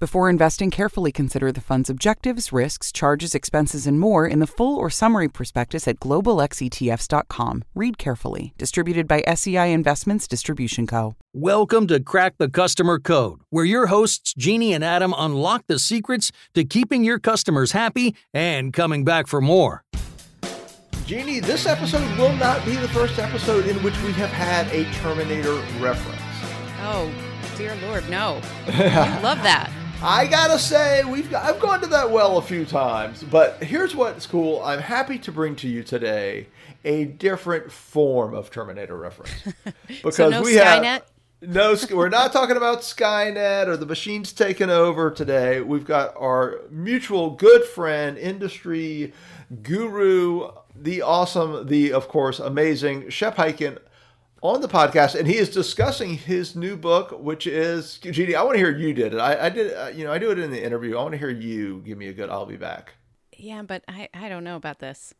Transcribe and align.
Before 0.00 0.30
investing, 0.30 0.70
carefully 0.70 1.12
consider 1.12 1.52
the 1.52 1.60
fund's 1.60 1.90
objectives, 1.90 2.54
risks, 2.54 2.90
charges, 2.90 3.34
expenses, 3.34 3.86
and 3.86 4.00
more 4.00 4.26
in 4.26 4.38
the 4.38 4.46
full 4.46 4.78
or 4.78 4.88
summary 4.88 5.28
prospectus 5.28 5.86
at 5.86 6.00
globalxetfs.com. 6.00 7.64
Read 7.74 7.98
carefully. 7.98 8.54
Distributed 8.56 9.06
by 9.06 9.22
SEI 9.34 9.74
Investments 9.74 10.26
Distribution 10.26 10.86
Co. 10.86 11.16
Welcome 11.34 11.86
to 11.88 12.00
Crack 12.00 12.38
the 12.38 12.48
Customer 12.48 12.98
Code, 12.98 13.40
where 13.50 13.66
your 13.66 13.88
hosts, 13.88 14.32
Jeannie 14.32 14.72
and 14.72 14.82
Adam, 14.82 15.12
unlock 15.18 15.66
the 15.66 15.78
secrets 15.78 16.32
to 16.54 16.64
keeping 16.64 17.04
your 17.04 17.18
customers 17.18 17.72
happy 17.72 18.16
and 18.32 18.72
coming 18.72 19.04
back 19.04 19.26
for 19.26 19.42
more. 19.42 19.84
Jeannie, 21.04 21.40
this 21.40 21.66
episode 21.66 22.16
will 22.16 22.32
not 22.36 22.64
be 22.64 22.74
the 22.76 22.88
first 22.88 23.18
episode 23.18 23.66
in 23.66 23.76
which 23.82 24.00
we 24.02 24.12
have 24.12 24.30
had 24.30 24.66
a 24.68 24.90
Terminator 24.94 25.56
reference. 25.78 26.22
Oh, 26.84 27.12
dear 27.58 27.76
Lord, 27.82 28.08
no. 28.08 28.40
I 28.66 29.20
love 29.22 29.42
that. 29.42 29.70
I 30.02 30.26
gotta 30.26 30.58
say, 30.58 31.04
we've 31.04 31.30
got, 31.30 31.44
I've 31.44 31.60
gone 31.60 31.82
to 31.82 31.86
that 31.88 32.10
well 32.10 32.38
a 32.38 32.42
few 32.42 32.64
times, 32.64 33.22
but 33.22 33.62
here's 33.62 33.94
what's 33.94 34.26
cool. 34.26 34.62
I'm 34.62 34.80
happy 34.80 35.18
to 35.18 35.30
bring 35.30 35.56
to 35.56 35.68
you 35.68 35.82
today 35.82 36.46
a 36.86 37.04
different 37.04 37.70
form 37.70 38.32
of 38.32 38.50
Terminator 38.50 38.96
reference 38.96 39.52
because 39.86 40.16
so 40.16 40.30
no 40.30 40.40
we 40.40 40.54
Skynet? 40.54 40.84
have 40.84 41.02
no. 41.42 41.76
We're 41.92 42.08
not 42.08 42.32
talking 42.32 42.56
about 42.56 42.80
Skynet 42.80 43.66
or 43.66 43.76
the 43.76 43.84
machines 43.84 44.32
taking 44.32 44.70
over 44.70 45.10
today. 45.10 45.60
We've 45.60 45.84
got 45.84 46.14
our 46.16 46.60
mutual 46.70 47.30
good 47.30 47.64
friend, 47.64 48.16
industry 48.16 49.12
guru, 49.62 50.50
the 50.74 51.02
awesome, 51.02 51.66
the 51.66 51.92
of 51.92 52.08
course 52.08 52.38
amazing 52.38 53.10
Shep 53.10 53.36
Hyken 53.36 53.78
on 54.42 54.60
the 54.60 54.68
podcast, 54.68 55.14
and 55.14 55.26
he 55.26 55.36
is 55.36 55.50
discussing 55.50 56.16
his 56.16 56.56
new 56.56 56.76
book, 56.76 57.10
which 57.20 57.46
is 57.46 57.98
Jeannie. 57.98 58.34
I 58.34 58.42
want 58.42 58.54
to 58.54 58.58
hear 58.58 58.76
you 58.76 58.94
did 58.94 59.14
it. 59.14 59.18
I, 59.18 59.46
I 59.46 59.48
did, 59.50 59.74
uh, 59.74 59.88
you 59.88 60.04
know, 60.04 60.12
I 60.12 60.18
do 60.18 60.30
it 60.30 60.38
in 60.38 60.50
the 60.50 60.62
interview. 60.62 60.96
I 60.96 61.02
want 61.02 61.12
to 61.12 61.18
hear 61.18 61.30
you 61.30 61.82
give 61.84 61.98
me 61.98 62.08
a 62.08 62.12
good. 62.12 62.30
I'll 62.30 62.46
be 62.46 62.56
back. 62.56 62.94
Yeah, 63.36 63.62
but 63.62 63.84
I, 63.88 64.08
I 64.12 64.28
don't 64.28 64.44
know 64.44 64.56
about 64.56 64.78
this. 64.78 65.14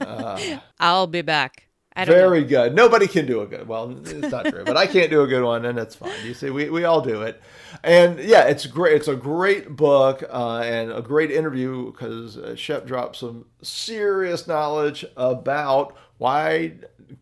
uh, 0.00 0.58
I'll 0.80 1.06
be 1.06 1.22
back. 1.22 1.64
Very 2.04 2.42
know. 2.42 2.48
good. 2.48 2.74
Nobody 2.74 3.06
can 3.06 3.24
do 3.24 3.40
a 3.40 3.46
good. 3.46 3.66
Well, 3.66 3.98
it's 4.04 4.30
not 4.30 4.44
true, 4.46 4.64
but 4.64 4.76
I 4.76 4.86
can't 4.86 5.10
do 5.10 5.22
a 5.22 5.26
good 5.26 5.42
one, 5.42 5.64
and 5.64 5.78
it's 5.78 5.94
fine. 5.94 6.12
You 6.24 6.34
see, 6.34 6.50
we, 6.50 6.68
we 6.68 6.84
all 6.84 7.00
do 7.00 7.22
it, 7.22 7.40
and 7.82 8.18
yeah, 8.18 8.42
it's 8.42 8.66
great. 8.66 8.96
It's 8.96 9.08
a 9.08 9.16
great 9.16 9.76
book 9.76 10.22
uh, 10.28 10.58
and 10.58 10.92
a 10.92 11.00
great 11.00 11.30
interview 11.30 11.90
because 11.90 12.36
uh, 12.36 12.54
Shep 12.54 12.86
dropped 12.86 13.16
some 13.16 13.46
serious 13.62 14.46
knowledge 14.46 15.06
about 15.16 15.96
why 16.18 16.74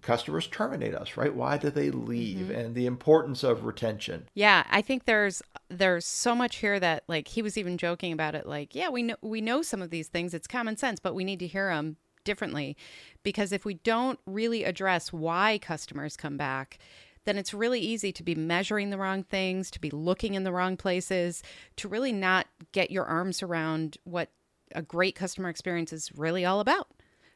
customers 0.03 0.47
terminate 0.47 0.95
us, 0.95 1.17
right? 1.17 1.35
Why 1.35 1.57
do 1.57 1.71
they 1.71 1.91
leave? 1.91 2.47
Mm-hmm. 2.47 2.55
And 2.55 2.75
the 2.75 2.87
importance 2.87 3.43
of 3.43 3.65
retention. 3.65 4.29
Yeah, 4.35 4.65
I 4.71 4.83
think 4.83 5.05
there's 5.05 5.43
there's 5.69 6.07
so 6.07 6.35
much 6.35 6.57
here 6.57 6.79
that 6.81 7.05
like 7.09 7.29
he 7.29 7.43
was 7.43 7.57
even 7.59 7.79
joking 7.79 8.13
about 8.13 8.35
it 8.35 8.47
like, 8.47 8.75
yeah, 8.75 8.89
we 8.89 9.03
know 9.03 9.17
we 9.23 9.41
know 9.41 9.63
some 9.63 9.83
of 9.83 9.91
these 9.91 10.09
things, 10.09 10.35
it's 10.35 10.47
common 10.47 10.77
sense, 10.77 11.01
but 11.01 11.15
we 11.15 11.25
need 11.25 11.39
to 11.41 11.47
hear 11.47 11.69
them 11.69 11.97
differently 12.25 12.77
because 13.23 13.53
if 13.53 13.65
we 13.65 13.75
don't 13.75 14.19
really 14.27 14.65
address 14.65 15.13
why 15.13 15.59
customers 15.59 16.17
come 16.17 16.37
back, 16.37 16.79
then 17.25 17.39
it's 17.39 17.55
really 17.55 17.81
easy 17.81 18.13
to 18.13 18.23
be 18.23 18.35
measuring 18.35 18.91
the 18.91 18.99
wrong 18.99 19.23
things, 19.23 19.71
to 19.71 19.81
be 19.81 19.91
looking 19.91 20.35
in 20.35 20.45
the 20.45 20.53
wrong 20.53 20.77
places, 20.77 21.43
to 21.77 21.89
really 21.89 22.13
not 22.13 22.47
get 22.73 22.91
your 22.91 23.05
arms 23.05 23.43
around 23.43 23.97
what 24.05 24.31
a 24.75 24.83
great 24.83 25.15
customer 25.15 25.49
experience 25.49 25.93
is 25.93 26.11
really 26.17 26.45
all 26.45 26.61
about. 26.61 26.89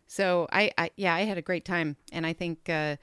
So 0.09 0.49
I, 0.51 0.73
I 0.77 0.91
yeah, 0.97 1.15
I 1.15 1.21
had 1.21 1.39
a 1.39 1.43
great 1.43 1.65
time, 1.65 1.97
and 2.13 2.27
I 2.27 2.33
think 2.33 2.69
uh, 2.69 2.97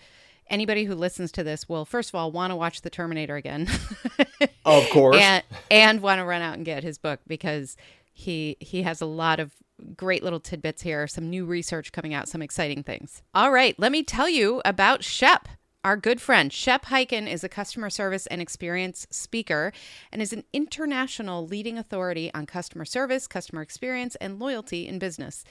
anybody 0.49 0.83
who 0.83 0.95
listens 0.95 1.31
to 1.33 1.43
this 1.43 1.69
will 1.69 1.85
first 1.85 2.09
of 2.09 2.15
all 2.15 2.31
want 2.31 2.51
to 2.51 2.55
watch 2.55 2.81
the 2.81 2.89
Terminator 2.89 3.35
again, 3.35 3.69
of 4.65 4.89
course, 4.89 5.17
and 5.17 5.43
and 5.71 6.01
want 6.01 6.19
to 6.19 6.25
run 6.25 6.41
out 6.41 6.55
and 6.55 6.65
get 6.65 6.83
his 6.83 6.97
book 6.97 7.19
because 7.27 7.77
he 8.11 8.57
he 8.59 8.81
has 8.81 9.01
a 9.01 9.05
lot 9.05 9.39
of 9.39 9.53
great 9.95 10.23
little 10.23 10.39
tidbits 10.39 10.81
here, 10.81 11.05
some 11.05 11.29
new 11.29 11.45
research 11.45 11.91
coming 11.91 12.13
out, 12.13 12.27
some 12.27 12.41
exciting 12.41 12.81
things. 12.81 13.21
All 13.35 13.51
right, 13.51 13.77
let 13.79 13.91
me 13.91 14.03
tell 14.03 14.27
you 14.27 14.61
about 14.65 15.03
Shep. 15.03 15.47
Our 15.83 15.97
good 15.97 16.19
friend 16.19 16.51
Shep 16.51 16.85
Hyken 16.85 17.31
is 17.31 17.43
a 17.43 17.49
customer 17.49 17.91
service 17.91 18.25
and 18.25 18.41
experience 18.41 19.05
speaker 19.11 19.71
and 20.11 20.19
is 20.19 20.33
an 20.33 20.43
international 20.51 21.45
leading 21.45 21.77
authority 21.77 22.33
on 22.33 22.47
customer 22.47 22.85
service, 22.85 23.27
customer 23.27 23.61
experience, 23.61 24.15
and 24.15 24.39
loyalty 24.39 24.87
in 24.87 24.97
business. 24.97 25.45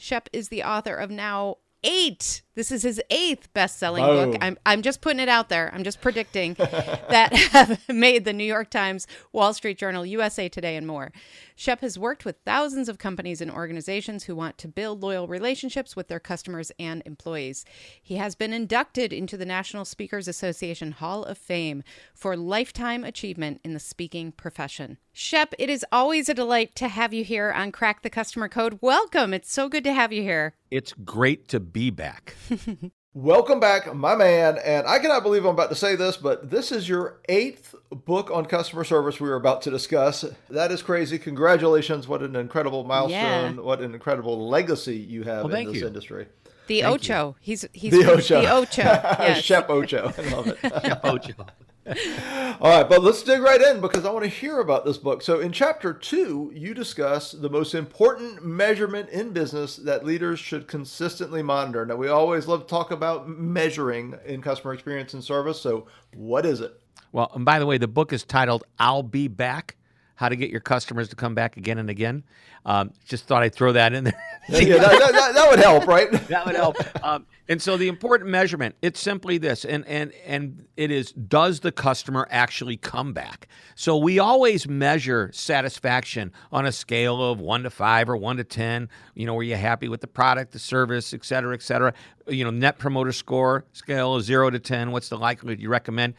Shep 0.00 0.30
is 0.32 0.48
the 0.48 0.64
author 0.64 0.94
of 0.94 1.10
now 1.10 1.58
eight. 1.82 2.42
This 2.54 2.70
is 2.70 2.82
his 2.82 3.00
eighth 3.10 3.52
best-selling 3.54 4.04
book. 4.04 4.36
I'm 4.40 4.58
I'm 4.66 4.82
just 4.82 5.00
putting 5.00 5.20
it 5.20 5.28
out 5.28 5.48
there. 5.48 5.70
I'm 5.72 5.84
just 5.84 6.00
predicting 6.00 6.54
that 6.54 7.34
have 7.52 7.80
made 7.88 8.24
the 8.24 8.32
New 8.32 8.44
York 8.44 8.70
Times, 8.70 9.06
Wall 9.32 9.54
Street 9.54 9.78
Journal, 9.78 10.04
USA 10.04 10.48
Today, 10.48 10.76
and 10.76 10.86
more. 10.86 11.12
Shep 11.56 11.80
has 11.80 11.98
worked 11.98 12.24
with 12.24 12.36
thousands 12.44 12.88
of 12.88 12.98
companies 12.98 13.40
and 13.40 13.50
organizations 13.50 14.24
who 14.24 14.34
want 14.34 14.58
to 14.58 14.68
build 14.68 15.02
loyal 15.02 15.28
relationships 15.28 15.94
with 15.94 16.08
their 16.08 16.20
customers 16.20 16.72
and 16.78 17.02
employees. 17.06 17.64
He 18.02 18.16
has 18.16 18.34
been 18.34 18.52
inducted 18.52 19.12
into 19.12 19.36
the 19.36 19.46
National 19.46 19.84
Speakers 19.84 20.26
Association 20.26 20.92
Hall 20.92 21.22
of 21.24 21.38
Fame 21.38 21.82
for 22.14 22.36
lifetime 22.36 23.04
achievement 23.04 23.60
in 23.64 23.74
the 23.74 23.80
speaking 23.80 24.32
profession. 24.32 24.98
Shep, 25.12 25.54
it 25.58 25.68
is 25.68 25.84
always 25.92 26.28
a 26.28 26.34
delight 26.34 26.74
to 26.76 26.88
have 26.88 27.12
you 27.12 27.24
here 27.24 27.50
on 27.52 27.72
Crack 27.72 28.02
the 28.02 28.10
Customer 28.10 28.48
Code. 28.48 28.78
Welcome. 28.80 29.34
It's 29.34 29.52
so 29.52 29.68
good 29.68 29.84
to 29.84 29.92
have 29.92 30.12
you 30.12 30.22
here. 30.22 30.54
It's 30.70 30.92
great 31.04 31.48
to 31.48 31.58
be 31.58 31.90
back. 31.90 32.36
Welcome 33.14 33.58
back, 33.58 33.92
my 33.92 34.14
man. 34.14 34.56
And 34.64 34.86
I 34.86 35.00
cannot 35.00 35.24
believe 35.24 35.44
I'm 35.44 35.54
about 35.54 35.70
to 35.70 35.74
say 35.74 35.96
this, 35.96 36.16
but 36.16 36.48
this 36.48 36.70
is 36.70 36.88
your 36.88 37.18
eighth 37.28 37.74
book 37.90 38.30
on 38.30 38.46
customer 38.46 38.84
service 38.84 39.20
we 39.20 39.28
are 39.30 39.34
about 39.34 39.62
to 39.62 39.70
discuss. 39.70 40.24
That 40.48 40.70
is 40.70 40.80
crazy. 40.80 41.18
Congratulations. 41.18 42.06
What 42.06 42.22
an 42.22 42.36
incredible 42.36 42.84
milestone. 42.84 43.56
Yeah. 43.56 43.62
What 43.62 43.80
an 43.80 43.94
incredible 43.94 44.48
legacy 44.48 44.94
you 44.96 45.24
have 45.24 45.46
well, 45.46 45.56
in 45.56 45.66
this 45.66 45.80
you. 45.80 45.88
industry. 45.88 46.28
The 46.68 46.82
thank 46.82 46.94
Ocho. 46.94 47.28
You. 47.30 47.36
He's 47.40 47.68
he's 47.72 47.92
the 47.92 48.12
Ocho. 48.12 48.40
The 48.40 48.52
Ocho. 48.52 48.82
Yes. 49.18 49.42
Shep 49.42 49.68
Ocho. 49.70 50.12
I 50.16 50.22
love 50.30 50.46
it. 50.46 50.58
Shep 50.62 51.00
Ocho. 51.04 51.46
All 52.60 52.76
right, 52.76 52.88
but 52.88 53.02
let's 53.02 53.22
dig 53.22 53.40
right 53.40 53.60
in 53.60 53.80
because 53.80 54.04
I 54.04 54.10
want 54.10 54.24
to 54.24 54.30
hear 54.30 54.60
about 54.60 54.84
this 54.84 54.98
book. 54.98 55.22
So, 55.22 55.40
in 55.40 55.50
chapter 55.50 55.94
two, 55.94 56.52
you 56.54 56.74
discuss 56.74 57.32
the 57.32 57.48
most 57.48 57.74
important 57.74 58.44
measurement 58.44 59.08
in 59.08 59.32
business 59.32 59.76
that 59.76 60.04
leaders 60.04 60.38
should 60.38 60.68
consistently 60.68 61.42
monitor. 61.42 61.86
Now, 61.86 61.96
we 61.96 62.08
always 62.08 62.46
love 62.46 62.62
to 62.62 62.66
talk 62.66 62.90
about 62.90 63.30
measuring 63.30 64.14
in 64.26 64.42
customer 64.42 64.74
experience 64.74 65.14
and 65.14 65.24
service. 65.24 65.58
So, 65.58 65.86
what 66.14 66.44
is 66.44 66.60
it? 66.60 66.78
Well, 67.12 67.32
and 67.34 67.46
by 67.46 67.58
the 67.58 67.66
way, 67.66 67.78
the 67.78 67.88
book 67.88 68.12
is 68.12 68.24
titled 68.24 68.64
I'll 68.78 69.02
Be 69.02 69.26
Back 69.26 69.76
How 70.20 70.28
to 70.28 70.36
Get 70.36 70.50
Your 70.50 70.60
Customers 70.60 71.08
to 71.08 71.16
Come 71.16 71.34
Back 71.34 71.56
Again 71.56 71.78
and 71.78 71.88
Again. 71.88 72.24
Um, 72.66 72.92
just 73.06 73.24
thought 73.24 73.42
I'd 73.42 73.54
throw 73.54 73.72
that 73.72 73.94
in 73.94 74.04
there. 74.04 74.22
yeah, 74.50 74.76
that, 74.76 75.12
that, 75.12 75.34
that, 75.34 75.50
would 75.50 75.58
help, 75.58 75.86
right? 75.86 76.12
that 76.28 76.44
would 76.44 76.56
help. 76.56 76.76
Um, 77.02 77.24
and 77.48 77.62
so 77.62 77.78
the 77.78 77.88
important 77.88 78.28
measurement, 78.28 78.74
it's 78.82 79.00
simply 79.00 79.38
this, 79.38 79.64
and 79.64 79.82
and 79.86 80.12
and 80.26 80.66
it 80.76 80.90
is: 80.90 81.12
does 81.12 81.60
the 81.60 81.72
customer 81.72 82.28
actually 82.30 82.76
come 82.76 83.14
back? 83.14 83.48
So 83.76 83.96
we 83.96 84.18
always 84.18 84.68
measure 84.68 85.30
satisfaction 85.32 86.32
on 86.52 86.66
a 86.66 86.72
scale 86.72 87.24
of 87.24 87.40
one 87.40 87.62
to 87.62 87.70
five 87.70 88.10
or 88.10 88.16
one 88.18 88.36
to 88.36 88.44
ten. 88.44 88.90
You 89.14 89.24
know, 89.24 89.32
were 89.32 89.42
you 89.42 89.56
happy 89.56 89.88
with 89.88 90.02
the 90.02 90.06
product, 90.06 90.52
the 90.52 90.58
service, 90.58 91.14
et 91.14 91.24
cetera, 91.24 91.54
et 91.54 91.62
cetera? 91.62 91.94
You 92.28 92.44
know, 92.44 92.50
net 92.50 92.78
promoter 92.78 93.12
score 93.12 93.64
scale 93.72 94.16
of 94.16 94.22
zero 94.22 94.50
to 94.50 94.58
ten. 94.58 94.92
What's 94.92 95.08
the 95.08 95.16
likelihood 95.16 95.60
you 95.60 95.70
recommend? 95.70 96.12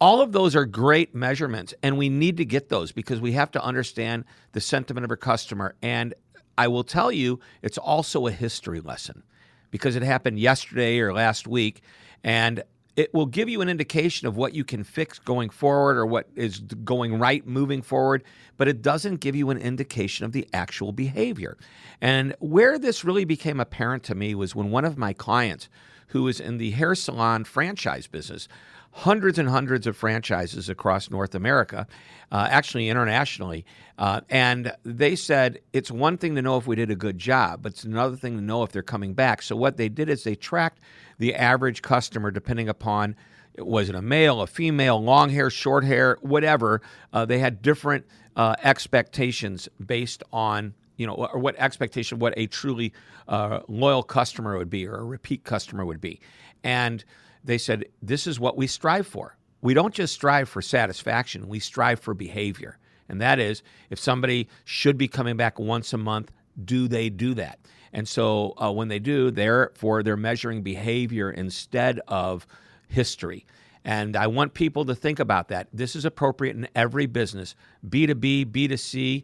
All 0.00 0.20
of 0.20 0.32
those 0.32 0.54
are 0.54 0.66
great 0.66 1.14
measurements 1.14 1.72
and 1.82 1.96
we 1.96 2.08
need 2.08 2.36
to 2.36 2.44
get 2.44 2.68
those 2.68 2.92
because 2.92 3.20
we 3.20 3.32
have 3.32 3.50
to 3.52 3.62
understand 3.62 4.24
the 4.52 4.60
sentiment 4.60 5.04
of 5.04 5.10
our 5.10 5.16
customer 5.16 5.74
and 5.82 6.14
I 6.58 6.68
will 6.68 6.84
tell 6.84 7.12
you, 7.12 7.40
it's 7.62 7.78
also 7.78 8.26
a 8.26 8.32
history 8.32 8.80
lesson 8.80 9.22
because 9.70 9.96
it 9.96 10.02
happened 10.02 10.38
yesterday 10.38 10.98
or 11.00 11.12
last 11.12 11.46
week. 11.46 11.82
And 12.24 12.62
it 12.96 13.12
will 13.12 13.26
give 13.26 13.48
you 13.48 13.60
an 13.60 13.68
indication 13.68 14.26
of 14.26 14.38
what 14.38 14.54
you 14.54 14.64
can 14.64 14.82
fix 14.82 15.18
going 15.18 15.50
forward 15.50 15.98
or 15.98 16.06
what 16.06 16.28
is 16.34 16.60
going 16.60 17.18
right 17.18 17.46
moving 17.46 17.82
forward, 17.82 18.24
but 18.56 18.68
it 18.68 18.80
doesn't 18.80 19.16
give 19.16 19.36
you 19.36 19.50
an 19.50 19.58
indication 19.58 20.24
of 20.24 20.32
the 20.32 20.48
actual 20.54 20.92
behavior. 20.92 21.58
And 22.00 22.34
where 22.38 22.78
this 22.78 23.04
really 23.04 23.26
became 23.26 23.60
apparent 23.60 24.02
to 24.04 24.14
me 24.14 24.34
was 24.34 24.54
when 24.54 24.70
one 24.70 24.86
of 24.86 24.96
my 24.96 25.12
clients, 25.12 25.68
who 26.08 26.22
was 26.22 26.40
in 26.40 26.56
the 26.56 26.70
hair 26.70 26.94
salon 26.94 27.44
franchise 27.44 28.06
business, 28.06 28.48
hundreds 28.96 29.38
and 29.38 29.46
hundreds 29.46 29.86
of 29.86 29.94
franchises 29.94 30.70
across 30.70 31.10
North 31.10 31.34
America, 31.34 31.86
uh, 32.32 32.48
actually 32.50 32.88
internationally. 32.88 33.62
Uh, 33.98 34.22
and 34.30 34.72
they 34.84 35.14
said 35.14 35.58
it's 35.74 35.90
one 35.90 36.16
thing 36.16 36.34
to 36.34 36.40
know 36.40 36.56
if 36.56 36.66
we 36.66 36.74
did 36.76 36.90
a 36.90 36.96
good 36.96 37.18
job, 37.18 37.60
but 37.62 37.72
it's 37.72 37.84
another 37.84 38.16
thing 38.16 38.36
to 38.36 38.42
know 38.42 38.62
if 38.62 38.72
they're 38.72 38.82
coming 38.82 39.12
back. 39.12 39.42
So 39.42 39.54
what 39.54 39.76
they 39.76 39.90
did 39.90 40.08
is 40.08 40.24
they 40.24 40.34
tracked 40.34 40.80
the 41.18 41.34
average 41.34 41.82
customer 41.82 42.30
depending 42.30 42.70
upon 42.70 43.16
was 43.58 43.90
it 43.90 43.94
a 43.94 44.00
male, 44.00 44.40
a 44.40 44.46
female, 44.46 45.02
long 45.02 45.28
hair, 45.28 45.50
short 45.50 45.84
hair, 45.84 46.16
whatever. 46.22 46.80
Uh, 47.12 47.26
they 47.26 47.38
had 47.38 47.60
different 47.60 48.06
uh, 48.34 48.54
expectations 48.62 49.68
based 49.84 50.22
on 50.32 50.72
you 50.96 51.06
know, 51.06 51.12
or 51.12 51.38
what 51.38 51.54
expectation, 51.58 52.18
what 52.18 52.32
a 52.38 52.46
truly 52.46 52.94
uh, 53.28 53.60
loyal 53.68 54.02
customer 54.02 54.56
would 54.56 54.70
be 54.70 54.86
or 54.86 54.96
a 54.96 55.04
repeat 55.04 55.44
customer 55.44 55.84
would 55.84 56.00
be. 56.00 56.18
And 56.64 57.04
they 57.46 57.58
said, 57.58 57.86
this 58.02 58.26
is 58.26 58.38
what 58.38 58.56
we 58.56 58.66
strive 58.66 59.06
for. 59.06 59.36
We 59.62 59.74
don't 59.74 59.94
just 59.94 60.12
strive 60.12 60.48
for 60.48 60.62
satisfaction, 60.62 61.48
we 61.48 61.58
strive 61.58 62.00
for 62.00 62.14
behavior. 62.14 62.78
And 63.08 63.20
that 63.20 63.38
is, 63.38 63.62
if 63.88 63.98
somebody 63.98 64.48
should 64.64 64.98
be 64.98 65.08
coming 65.08 65.36
back 65.36 65.58
once 65.58 65.92
a 65.92 65.98
month, 65.98 66.32
do 66.62 66.88
they 66.88 67.08
do 67.08 67.34
that? 67.34 67.60
And 67.92 68.06
so 68.06 68.54
uh, 68.60 68.72
when 68.72 68.88
they 68.88 68.98
do, 68.98 69.30
therefore, 69.30 70.02
they're 70.02 70.16
measuring 70.16 70.62
behavior 70.62 71.30
instead 71.30 72.00
of 72.08 72.46
history. 72.88 73.46
And 73.84 74.16
I 74.16 74.26
want 74.26 74.54
people 74.54 74.84
to 74.86 74.94
think 74.94 75.20
about 75.20 75.48
that. 75.48 75.68
This 75.72 75.94
is 75.94 76.04
appropriate 76.04 76.56
in 76.56 76.68
every 76.74 77.06
business 77.06 77.54
B2B, 77.88 78.46
B2C. 78.46 79.22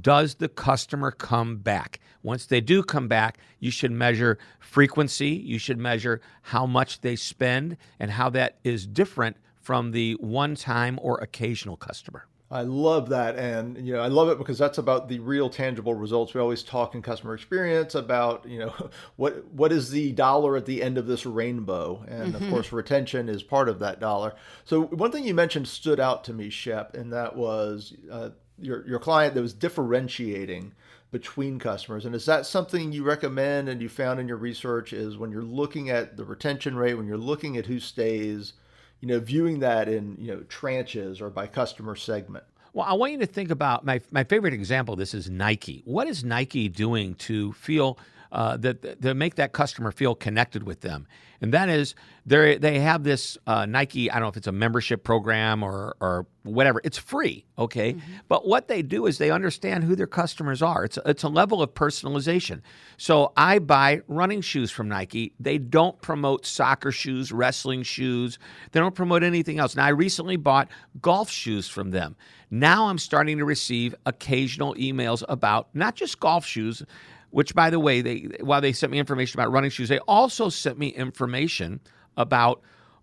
Does 0.00 0.36
the 0.36 0.48
customer 0.48 1.10
come 1.10 1.56
back? 1.58 2.00
Once 2.22 2.46
they 2.46 2.60
do 2.60 2.82
come 2.82 3.08
back, 3.08 3.38
you 3.58 3.70
should 3.70 3.90
measure 3.90 4.38
frequency, 4.60 5.30
you 5.30 5.58
should 5.58 5.78
measure 5.78 6.20
how 6.42 6.66
much 6.66 7.00
they 7.00 7.16
spend, 7.16 7.76
and 7.98 8.10
how 8.12 8.30
that 8.30 8.58
is 8.64 8.86
different 8.86 9.36
from 9.60 9.90
the 9.90 10.14
one 10.14 10.54
time 10.54 10.98
or 11.02 11.18
occasional 11.18 11.76
customer. 11.76 12.26
I 12.52 12.62
love 12.62 13.08
that, 13.08 13.36
and 13.36 13.78
you 13.78 13.94
know, 13.94 14.00
I 14.00 14.08
love 14.08 14.28
it 14.28 14.36
because 14.36 14.58
that's 14.58 14.76
about 14.76 15.08
the 15.08 15.20
real 15.20 15.48
tangible 15.48 15.94
results. 15.94 16.34
We 16.34 16.40
always 16.42 16.62
talk 16.62 16.94
in 16.94 17.00
customer 17.00 17.34
experience 17.34 17.94
about 17.94 18.46
you 18.46 18.58
know 18.58 18.90
what 19.16 19.50
what 19.52 19.72
is 19.72 19.90
the 19.90 20.12
dollar 20.12 20.56
at 20.56 20.66
the 20.66 20.82
end 20.82 20.98
of 20.98 21.06
this 21.06 21.24
rainbow, 21.24 22.04
and 22.06 22.34
mm-hmm. 22.34 22.44
of 22.44 22.50
course, 22.50 22.70
retention 22.70 23.30
is 23.30 23.42
part 23.42 23.70
of 23.70 23.78
that 23.78 24.00
dollar. 24.00 24.34
So 24.66 24.82
one 24.82 25.10
thing 25.10 25.24
you 25.24 25.32
mentioned 25.32 25.66
stood 25.66 25.98
out 25.98 26.24
to 26.24 26.34
me, 26.34 26.50
Shep, 26.50 26.94
and 26.94 27.10
that 27.14 27.34
was 27.34 27.94
uh, 28.10 28.30
your 28.62 28.86
your 28.86 28.98
client 28.98 29.34
that 29.34 29.42
was 29.42 29.52
differentiating 29.52 30.72
between 31.10 31.58
customers. 31.58 32.06
And 32.06 32.14
is 32.14 32.24
that 32.24 32.46
something 32.46 32.92
you 32.92 33.04
recommend 33.04 33.68
and 33.68 33.82
you 33.82 33.88
found 33.88 34.18
in 34.18 34.28
your 34.28 34.38
research? 34.38 34.92
Is 34.92 35.18
when 35.18 35.30
you're 35.30 35.42
looking 35.42 35.90
at 35.90 36.16
the 36.16 36.24
retention 36.24 36.76
rate, 36.76 36.94
when 36.94 37.06
you're 37.06 37.18
looking 37.18 37.56
at 37.56 37.66
who 37.66 37.80
stays 37.80 38.54
you 39.02 39.08
know, 39.08 39.18
viewing 39.18 39.58
that 39.58 39.88
in, 39.88 40.16
you 40.18 40.28
know, 40.28 40.40
tranches 40.42 41.20
or 41.20 41.28
by 41.28 41.46
customer 41.46 41.96
segment. 41.96 42.44
Well, 42.72 42.86
I 42.88 42.94
want 42.94 43.12
you 43.12 43.18
to 43.18 43.26
think 43.26 43.50
about 43.50 43.84
my, 43.84 44.00
my 44.12 44.24
favorite 44.24 44.54
example. 44.54 44.96
This 44.96 45.12
is 45.12 45.28
Nike. 45.28 45.82
What 45.84 46.06
is 46.06 46.24
Nike 46.24 46.68
doing 46.68 47.16
to 47.16 47.52
feel 47.52 47.98
uh, 48.32 48.56
that 48.56 49.00
to 49.02 49.14
make 49.14 49.36
that 49.36 49.52
customer 49.52 49.92
feel 49.92 50.14
connected 50.14 50.64
with 50.64 50.80
them? 50.80 51.06
And 51.42 51.52
that 51.52 51.68
is 51.68 51.96
they 52.24 52.56
they 52.56 52.78
have 52.78 53.02
this 53.02 53.36
uh, 53.48 53.66
Nike. 53.66 54.10
I 54.10 54.14
don't 54.14 54.22
know 54.22 54.28
if 54.28 54.36
it's 54.36 54.46
a 54.46 54.52
membership 54.52 55.02
program 55.02 55.64
or 55.64 55.96
or 56.00 56.26
whatever. 56.44 56.80
It's 56.84 56.96
free, 56.98 57.44
okay. 57.58 57.94
Mm-hmm. 57.94 58.12
But 58.28 58.46
what 58.46 58.68
they 58.68 58.80
do 58.80 59.06
is 59.06 59.18
they 59.18 59.32
understand 59.32 59.82
who 59.82 59.96
their 59.96 60.06
customers 60.06 60.62
are. 60.62 60.84
It's 60.84 60.98
it's 61.04 61.24
a 61.24 61.28
level 61.28 61.60
of 61.60 61.74
personalization. 61.74 62.62
So 62.96 63.32
I 63.36 63.58
buy 63.58 64.02
running 64.06 64.40
shoes 64.40 64.70
from 64.70 64.88
Nike. 64.88 65.34
They 65.40 65.58
don't 65.58 66.00
promote 66.00 66.46
soccer 66.46 66.92
shoes, 66.92 67.32
wrestling 67.32 67.82
shoes. 67.82 68.38
They 68.70 68.78
don't 68.78 68.94
promote 68.94 69.24
anything 69.24 69.58
else. 69.58 69.74
Now 69.74 69.86
I 69.86 69.90
recently 69.90 70.36
bought 70.36 70.68
golf 71.00 71.28
shoes 71.28 71.68
from 71.68 71.90
them. 71.90 72.14
Now 72.52 72.86
I'm 72.86 72.98
starting 72.98 73.38
to 73.38 73.44
receive 73.44 73.96
occasional 74.06 74.74
emails 74.76 75.24
about 75.28 75.74
not 75.74 75.96
just 75.96 76.20
golf 76.20 76.46
shoes 76.46 76.84
which 77.32 77.54
by 77.54 77.68
the 77.68 77.80
way 77.80 78.00
they 78.00 78.28
while 78.40 78.60
they 78.60 78.72
sent 78.72 78.92
me 78.92 78.98
information 78.98 79.38
about 79.38 79.50
running 79.50 79.70
shoes 79.70 79.88
they 79.88 79.98
also 80.00 80.48
sent 80.48 80.78
me 80.78 80.88
information 80.88 81.80
about 82.16 82.62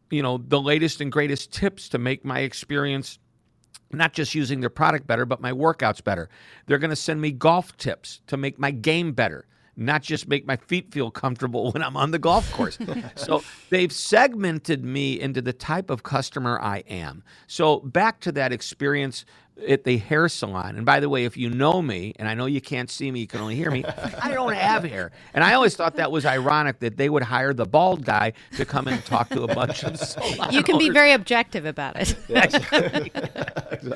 you 0.09 0.23
know 0.23 0.37
the 0.37 0.61
latest 0.61 1.01
and 1.01 1.11
greatest 1.11 1.51
tips 1.51 1.89
to 1.89 1.97
make 1.97 2.23
my 2.23 2.39
experience 2.39 3.19
not 3.91 4.13
just 4.13 4.33
using 4.33 4.61
their 4.61 4.69
product 4.69 5.05
better 5.05 5.25
but 5.25 5.41
my 5.41 5.51
workouts 5.51 6.03
better 6.03 6.29
they're 6.65 6.77
going 6.77 6.89
to 6.89 6.95
send 6.95 7.19
me 7.19 7.31
golf 7.31 7.75
tips 7.77 8.21
to 8.27 8.37
make 8.37 8.57
my 8.57 8.71
game 8.71 9.11
better 9.11 9.45
not 9.79 10.03
just 10.03 10.27
make 10.27 10.45
my 10.45 10.57
feet 10.57 10.91
feel 10.91 11.09
comfortable 11.09 11.71
when 11.73 11.81
I'm 11.81 11.97
on 11.97 12.11
the 12.11 12.19
golf 12.19 12.51
course. 12.51 12.77
so 13.15 13.43
they've 13.69 13.91
segmented 13.91 14.83
me 14.83 15.19
into 15.19 15.41
the 15.41 15.53
type 15.53 15.89
of 15.89 16.03
customer 16.03 16.59
I 16.61 16.79
am. 16.79 17.23
So 17.47 17.79
back 17.79 18.19
to 18.21 18.31
that 18.33 18.51
experience 18.51 19.25
at 19.67 19.83
the 19.83 19.97
hair 19.97 20.29
salon. 20.29 20.75
And 20.77 20.85
by 20.85 20.99
the 20.99 21.09
way, 21.09 21.25
if 21.25 21.37
you 21.37 21.49
know 21.49 21.81
me, 21.81 22.13
and 22.17 22.27
I 22.27 22.33
know 22.33 22.45
you 22.45 22.61
can't 22.61 22.89
see 22.89 23.11
me, 23.11 23.21
you 23.21 23.27
can 23.27 23.41
only 23.41 23.55
hear 23.55 23.71
me, 23.71 23.83
I 24.21 24.31
don't 24.33 24.53
have 24.53 24.83
hair. 24.83 25.11
And 25.33 25.43
I 25.43 25.53
always 25.53 25.75
thought 25.75 25.95
that 25.97 26.11
was 26.11 26.25
ironic 26.25 26.79
that 26.79 26.97
they 26.97 27.09
would 27.09 27.23
hire 27.23 27.53
the 27.53 27.65
bald 27.65 28.05
guy 28.05 28.33
to 28.57 28.65
come 28.65 28.87
and 28.87 29.03
talk 29.05 29.29
to 29.29 29.43
a 29.43 29.53
bunch 29.53 29.83
of 29.83 29.97
salon 29.99 30.51
You 30.51 30.63
can 30.63 30.75
owners. 30.75 30.87
be 30.87 30.89
very 30.89 31.11
objective 31.13 31.65
about 31.65 31.95
it. 31.97 32.15
exactly. 32.29 33.11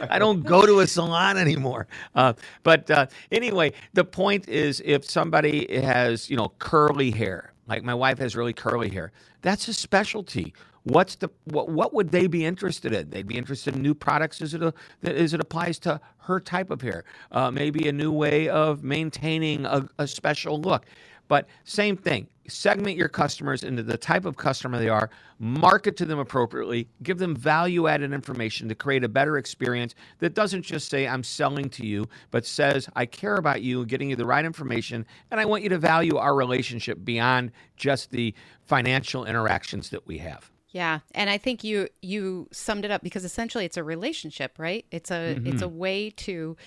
I 0.09 0.19
don't 0.19 0.43
go 0.43 0.65
to 0.65 0.79
a 0.81 0.87
salon 0.87 1.37
anymore. 1.37 1.87
Uh, 2.15 2.33
but 2.63 2.89
uh, 2.91 3.07
anyway, 3.31 3.73
the 3.93 4.03
point 4.05 4.47
is 4.49 4.81
if 4.85 5.05
somebody 5.05 5.67
has, 5.81 6.29
you 6.29 6.37
know, 6.37 6.53
curly 6.59 7.11
hair, 7.11 7.53
like 7.67 7.83
my 7.83 7.93
wife 7.93 8.19
has 8.19 8.35
really 8.35 8.53
curly 8.53 8.89
hair, 8.89 9.11
that's 9.41 9.67
a 9.67 9.73
specialty. 9.73 10.53
What's 10.83 11.15
the 11.15 11.29
what, 11.45 11.69
what 11.69 11.93
would 11.93 12.11
they 12.11 12.27
be 12.27 12.45
interested 12.45 12.93
in? 12.93 13.09
They'd 13.09 13.27
be 13.27 13.37
interested 13.37 13.75
in 13.75 13.81
new 13.81 13.93
products 13.93 14.41
as 14.41 14.53
it 14.53 14.61
a, 14.61 14.73
as 15.03 15.33
it 15.33 15.39
applies 15.39 15.79
to 15.79 16.01
her 16.19 16.39
type 16.39 16.69
of 16.69 16.81
hair. 16.81 17.05
Uh, 17.31 17.51
maybe 17.51 17.87
a 17.87 17.93
new 17.93 18.11
way 18.11 18.49
of 18.49 18.83
maintaining 18.83 19.65
a, 19.65 19.87
a 19.97 20.07
special 20.07 20.59
look. 20.59 20.85
But 21.29 21.47
same 21.63 21.95
thing. 21.95 22.27
Segment 22.49 22.97
your 22.97 23.07
customers 23.07 23.63
into 23.63 23.81
the 23.81 23.97
type 23.97 24.25
of 24.25 24.35
customer 24.35 24.77
they 24.77 24.89
are, 24.89 25.09
market 25.39 25.95
to 25.97 26.05
them 26.05 26.19
appropriately, 26.19 26.89
give 27.01 27.17
them 27.17 27.33
value 27.33 27.87
added 27.87 28.11
information 28.11 28.67
to 28.67 28.75
create 28.75 29.05
a 29.05 29.09
better 29.09 29.37
experience 29.37 29.95
that 30.19 30.33
doesn't 30.33 30.63
just 30.63 30.89
say, 30.89 31.07
I'm 31.07 31.23
selling 31.23 31.69
to 31.69 31.85
you, 31.85 32.09
but 32.31 32.45
says, 32.45 32.89
I 32.97 33.05
care 33.05 33.37
about 33.37 33.61
you, 33.61 33.85
getting 33.85 34.09
you 34.09 34.17
the 34.17 34.25
right 34.25 34.43
information, 34.43 35.05
and 35.31 35.39
I 35.39 35.45
want 35.45 35.63
you 35.63 35.69
to 35.69 35.77
value 35.77 36.17
our 36.17 36.35
relationship 36.35 37.05
beyond 37.05 37.53
just 37.77 38.11
the 38.11 38.35
financial 38.61 39.23
interactions 39.23 39.89
that 39.91 40.05
we 40.05 40.17
have. 40.17 40.51
Yeah, 40.73 40.99
and 41.13 41.29
I 41.29 41.37
think 41.37 41.63
you 41.63 41.87
you 42.01 42.47
summed 42.51 42.83
it 42.83 42.89
up 42.89 43.03
because 43.03 43.23
essentially 43.23 43.63
it's 43.63 43.77
a 43.77 43.83
relationship, 43.83 44.57
right? 44.57 44.85
It's 44.91 45.11
a 45.11 45.35
mm-hmm. 45.35 45.47
it's 45.47 45.61
a 45.61 45.67
way 45.67 46.09
to 46.09 46.57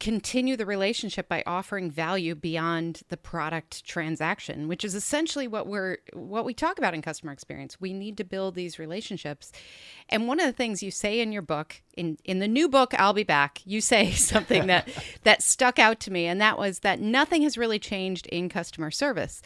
continue 0.00 0.56
the 0.56 0.66
relationship 0.66 1.28
by 1.28 1.44
offering 1.46 1.88
value 1.88 2.34
beyond 2.34 3.02
the 3.08 3.16
product 3.16 3.84
transaction, 3.84 4.66
which 4.66 4.82
is 4.82 4.94
essentially 4.94 5.46
what 5.46 5.66
we're 5.66 5.98
what 6.14 6.46
we 6.46 6.54
talk 6.54 6.78
about 6.78 6.94
in 6.94 7.02
customer 7.02 7.32
experience. 7.32 7.78
We 7.80 7.92
need 7.92 8.16
to 8.16 8.24
build 8.24 8.54
these 8.54 8.78
relationships. 8.78 9.52
And 10.08 10.26
one 10.26 10.40
of 10.40 10.46
the 10.46 10.52
things 10.52 10.82
you 10.82 10.90
say 10.90 11.20
in 11.20 11.32
your 11.32 11.42
book, 11.42 11.82
in 11.94 12.16
in 12.24 12.38
the 12.38 12.48
new 12.48 12.66
book 12.66 12.94
I'll 12.98 13.12
be 13.12 13.24
back, 13.24 13.60
you 13.66 13.82
say 13.82 14.10
something 14.12 14.68
that 14.68 14.88
that 15.24 15.42
stuck 15.42 15.78
out 15.78 16.00
to 16.00 16.10
me 16.10 16.24
and 16.24 16.40
that 16.40 16.58
was 16.58 16.78
that 16.78 16.98
nothing 16.98 17.42
has 17.42 17.58
really 17.58 17.78
changed 17.78 18.26
in 18.28 18.48
customer 18.48 18.90
service 18.90 19.42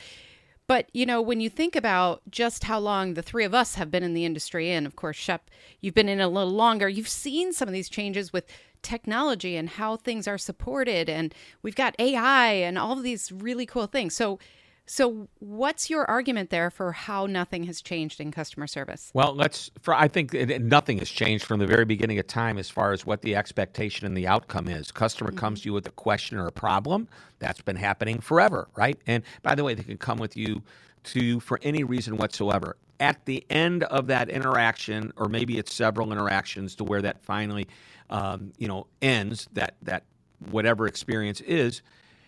but, 0.69 0.89
you 0.93 1.07
know, 1.07 1.23
when 1.23 1.41
you 1.41 1.49
think 1.49 1.77
about 1.77 2.23
just 2.31 2.65
how 2.65 2.79
long 2.79 3.15
the 3.15 3.23
three 3.23 3.45
of 3.45 3.55
us 3.55 3.77
have 3.77 3.91
been 3.91 4.03
in 4.03 4.15
the 4.15 4.25
industry, 4.25 4.71
and 4.71 4.87
of 4.87 4.97
course, 4.97 5.17
Shep, 5.17 5.49
you've 5.81 5.95
been 5.95 6.09
in 6.09 6.21
a 6.21 6.29
little 6.29 6.53
longer, 6.53 6.89
you've 6.89 7.09
seen 7.09 7.53
some 7.53 7.69
of 7.69 7.73
these 7.73 7.89
changes 7.89 8.33
with 8.33 8.47
technology 8.83 9.57
and 9.57 9.71
how 9.71 9.97
things 9.97 10.27
are 10.27 10.39
supported. 10.39 11.09
And 11.09 11.35
we've 11.63 11.77
got 11.77 11.95
AI 11.99 12.49
and 12.49 12.79
all 12.79 12.93
of 12.93 13.03
these 13.03 13.31
really 13.31 13.67
cool 13.67 13.87
things. 13.87 14.15
So, 14.15 14.39
so, 14.89 15.29
what's 15.41 15.91
your 15.91 16.09
argument 16.09 16.51
there 16.51 16.71
for 16.71 16.93
how 16.93 17.27
nothing 17.27 17.65
has 17.65 17.83
changed 17.83 18.21
in 18.21 18.31
customer 18.31 18.69
service? 18.69 19.11
Well, 19.15 19.35
let's. 19.35 19.69
For 19.83 19.93
I 19.93 20.07
think 20.07 20.33
nothing 20.33 20.99
has 20.99 21.11
changed 21.11 21.45
from 21.45 21.59
the 21.59 21.67
very 21.67 21.85
beginning 21.85 22.21
of 22.21 22.29
time 22.29 22.57
as 22.57 22.71
far 22.71 22.93
as 22.93 23.05
what 23.05 23.23
the 23.23 23.35
expectation 23.35 24.07
and 24.07 24.17
the 24.17 24.29
outcome 24.29 24.69
is. 24.69 24.93
Customer 24.93 25.31
mm-hmm. 25.31 25.39
comes 25.39 25.63
to 25.63 25.67
you 25.67 25.73
with 25.73 25.89
a 25.89 25.93
question 25.93 26.39
or 26.39 26.47
a 26.47 26.53
problem. 26.53 27.09
That's 27.41 27.61
been 27.61 27.77
happening 27.77 28.21
forever, 28.21 28.69
right? 28.77 28.97
And 29.09 29.25
by 29.43 29.57
the 29.57 29.65
way, 29.65 29.75
they 29.75 29.83
can 29.83 29.99
come 29.99 30.19
with 30.19 30.37
you 30.37 30.63
to 31.05 31.41
for 31.41 31.59
any 31.63 31.83
reason 31.83 32.17
whatsoever. 32.17 32.77
At 33.01 33.25
the 33.27 33.45
end 33.51 33.83
of 33.85 34.07
that 34.07 34.29
interaction, 34.29 35.13
or 35.17 35.29
maybe 35.29 35.59
it's 35.59 35.75
several 35.75 36.13
interactions 36.13 36.77
to 36.77 36.85
where 36.85 37.03
that 37.03 37.25
finally, 37.25 37.67
um, 38.09 38.53
you 38.57 38.69
know, 38.69 38.87
ends. 39.03 39.49
That 39.53 39.75
that 39.83 40.05
whatever 40.51 40.87
experience 40.87 41.41
is 41.41 41.83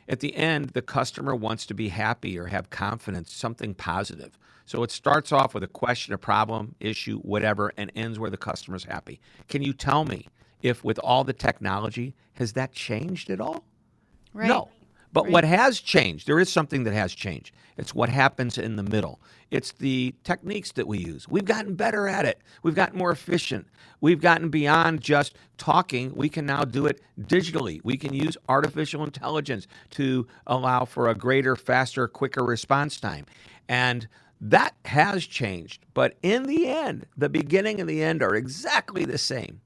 at 0.09 0.21
the 0.21 0.35
end, 0.35 0.71
the 0.71 0.83
customer 0.83 1.35
wants 1.35 1.67
to 1.67 1.75
be 1.75 1.89
happy 1.89 2.39
or 2.39 2.47
have 2.47 2.71
confidence, 2.71 3.33
something 3.33 3.75
positive. 3.75 4.39
So 4.65 4.83
it 4.83 4.91
starts 4.91 5.33
off 5.33 5.55
with 5.55 5.63
a 5.63 5.69
question, 5.69 6.15
a 6.15 6.19
problem, 6.19 6.75
issue, 6.81 7.21
whatever, 7.21 7.73
and 7.77 7.93
ends 7.95 8.19
where 8.19 8.31
the 8.31 8.37
customer's 8.37 8.85
happy. 8.85 9.21
Can 9.49 9.63
you 9.63 9.73
tell 9.73 10.05
me 10.05 10.29
if, 10.63 10.83
with 10.85 10.99
all 10.99 11.25
the 11.25 11.33
technology, 11.33 12.15
has 12.35 12.55
that 12.55 12.73
changed 12.73 13.31
at 13.31 13.41
all? 13.41 13.65
Right. 14.33 14.49
No. 14.49 14.69
But 15.13 15.31
what 15.31 15.45
has 15.45 15.81
changed, 15.81 16.27
there 16.27 16.39
is 16.39 16.53
something 16.53 16.85
that 16.85 16.93
has 16.95 17.15
changed. 17.15 17.55
It's 17.77 17.95
what 17.95 18.09
happens 18.09 18.59
in 18.59 18.77
the 18.77 18.83
middle. 18.83 19.21
It's 19.51 19.73
the 19.73 20.15
techniques 20.25 20.73
that 20.73 20.87
we 20.87 20.99
use. 20.99 21.27
We've 21.29 21.45
gotten 21.45 21.75
better 21.75 22.09
at 22.09 22.25
it. 22.27 22.41
We've 22.63 22.75
gotten 22.75 22.99
more 22.99 23.11
efficient. 23.11 23.67
We've 24.01 24.21
gotten 24.21 24.49
beyond 24.51 25.01
just 25.01 25.37
talking. 25.57 26.15
We 26.15 26.29
can 26.29 26.45
now 26.45 26.65
do 26.65 26.87
it 26.87 27.01
digitally. 27.23 27.81
We 27.85 27.97
can 27.97 28.13
use 28.13 28.37
artificial 28.49 29.05
intelligence 29.05 29.67
to 29.91 30.27
allow 30.47 30.85
for 30.85 31.09
a 31.09 31.15
greater, 31.15 31.57
faster, 31.57 32.07
quicker 32.09 32.45
response 32.45 33.01
time. 33.01 33.25
And 33.69 34.09
that 34.41 34.75
has 34.85 35.27
changed. 35.27 35.85
But 35.95 36.17
in 36.23 36.45
the 36.45 36.67
end, 36.69 37.07
the 37.17 37.29
beginning 37.29 37.81
and 37.81 37.89
the 37.89 38.03
end 38.03 38.23
are 38.23 38.35
exactly 38.35 39.05
the 39.05 39.19
same. 39.19 39.61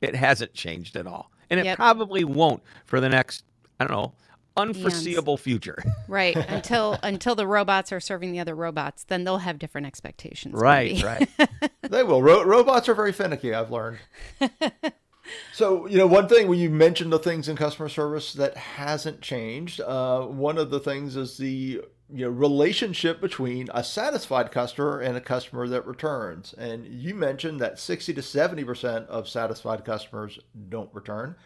It 0.00 0.14
hasn't 0.14 0.54
changed 0.54 0.96
at 0.96 1.06
all. 1.06 1.30
And 1.50 1.60
it 1.60 1.66
Yep. 1.66 1.76
probably 1.76 2.24
won't 2.24 2.62
for 2.84 3.00
the 3.00 3.08
next, 3.08 3.44
I 3.80 3.84
don't 3.86 3.96
know, 3.96 4.14
unforeseeable 4.56 5.36
future. 5.36 5.82
Right. 6.06 6.36
Until 6.36 6.98
until 7.02 7.34
the 7.34 7.46
robots 7.46 7.90
are 7.90 7.98
serving 7.98 8.32
the 8.32 8.38
other 8.40 8.54
robots, 8.54 9.04
then 9.04 9.24
they'll 9.24 9.38
have 9.38 9.58
different 9.58 9.86
expectations. 9.86 10.54
right, 10.54 10.92
maybe. 10.92 11.02
right. 11.04 11.70
They 11.90 12.02
will. 12.02 12.22
Ro- 12.22 12.44
robots 12.44 12.88
are 12.88 12.94
very 12.94 13.12
finicky. 13.12 13.52
I've 13.54 13.70
learned. 13.70 13.98
so 15.52 15.86
you 15.86 15.98
know, 15.98 16.06
one 16.06 16.28
thing 16.28 16.48
when 16.48 16.58
you 16.58 16.70
mentioned 16.70 17.12
the 17.12 17.18
things 17.18 17.48
in 17.48 17.56
customer 17.56 17.88
service 17.88 18.32
that 18.34 18.56
hasn't 18.56 19.20
changed, 19.22 19.80
uh, 19.80 20.22
one 20.22 20.58
of 20.58 20.70
the 20.70 20.80
things 20.80 21.16
is 21.16 21.36
the 21.38 21.82
you 22.10 22.24
know 22.24 22.28
relationship 22.28 23.20
between 23.20 23.68
a 23.74 23.82
satisfied 23.82 24.50
customer 24.52 25.00
and 25.00 25.16
a 25.16 25.20
customer 25.20 25.66
that 25.68 25.86
returns. 25.86 26.54
And 26.56 26.86
you 26.86 27.14
mentioned 27.14 27.60
that 27.60 27.78
sixty 27.78 28.12
to 28.14 28.22
seventy 28.22 28.64
percent 28.64 29.08
of 29.08 29.28
satisfied 29.28 29.84
customers 29.84 30.38
don't 30.68 30.92
return. 30.94 31.36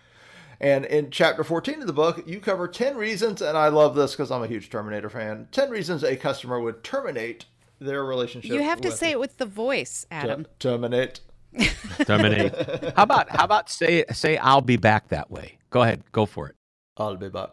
And 0.61 0.85
in 0.87 1.11
chapter 1.11 1.45
14 1.45 1.83
of 1.83 1.87
the 1.87 1.93
book, 1.93 2.25
you 2.27 2.41
cover 2.41 2.67
10 2.67 2.97
reasons, 2.97 3.43
and 3.43 3.57
I 3.57 3.69
love 3.69 3.95
this 3.95 4.13
because 4.13 4.31
I'm 4.31 4.43
a 4.43 4.49
huge 4.49 4.71
Terminator 4.71 5.09
fan 5.09 5.49
10 5.53 5.71
reasons 5.71 6.03
a 6.03 6.17
customer 6.17 6.61
would 6.61 6.83
terminate 6.83 7.47
their 7.81 8.05
relationship. 8.05 8.51
You 8.51 8.63
have 8.63 8.81
to 8.81 8.91
say 8.91 9.13
it 9.13 9.21
with 9.21 9.37
the 9.37 9.47
voice, 9.47 10.05
Adam. 10.11 10.47
Terminate. 10.59 11.21
Terminate. 12.07 12.55
How 12.97 13.05
about 13.05 13.31
how 13.31 13.45
about 13.45 13.71
say 13.71 14.05
say 14.13 14.37
I'll 14.37 14.61
be 14.61 14.77
back 14.77 15.09
that 15.09 15.31
way? 15.31 15.59
Go 15.71 15.83
ahead, 15.83 16.03
go 16.13 16.27
for 16.27 16.49
it. 16.49 16.57
I'll 16.97 17.17
be 17.17 17.29
back. 17.29 17.51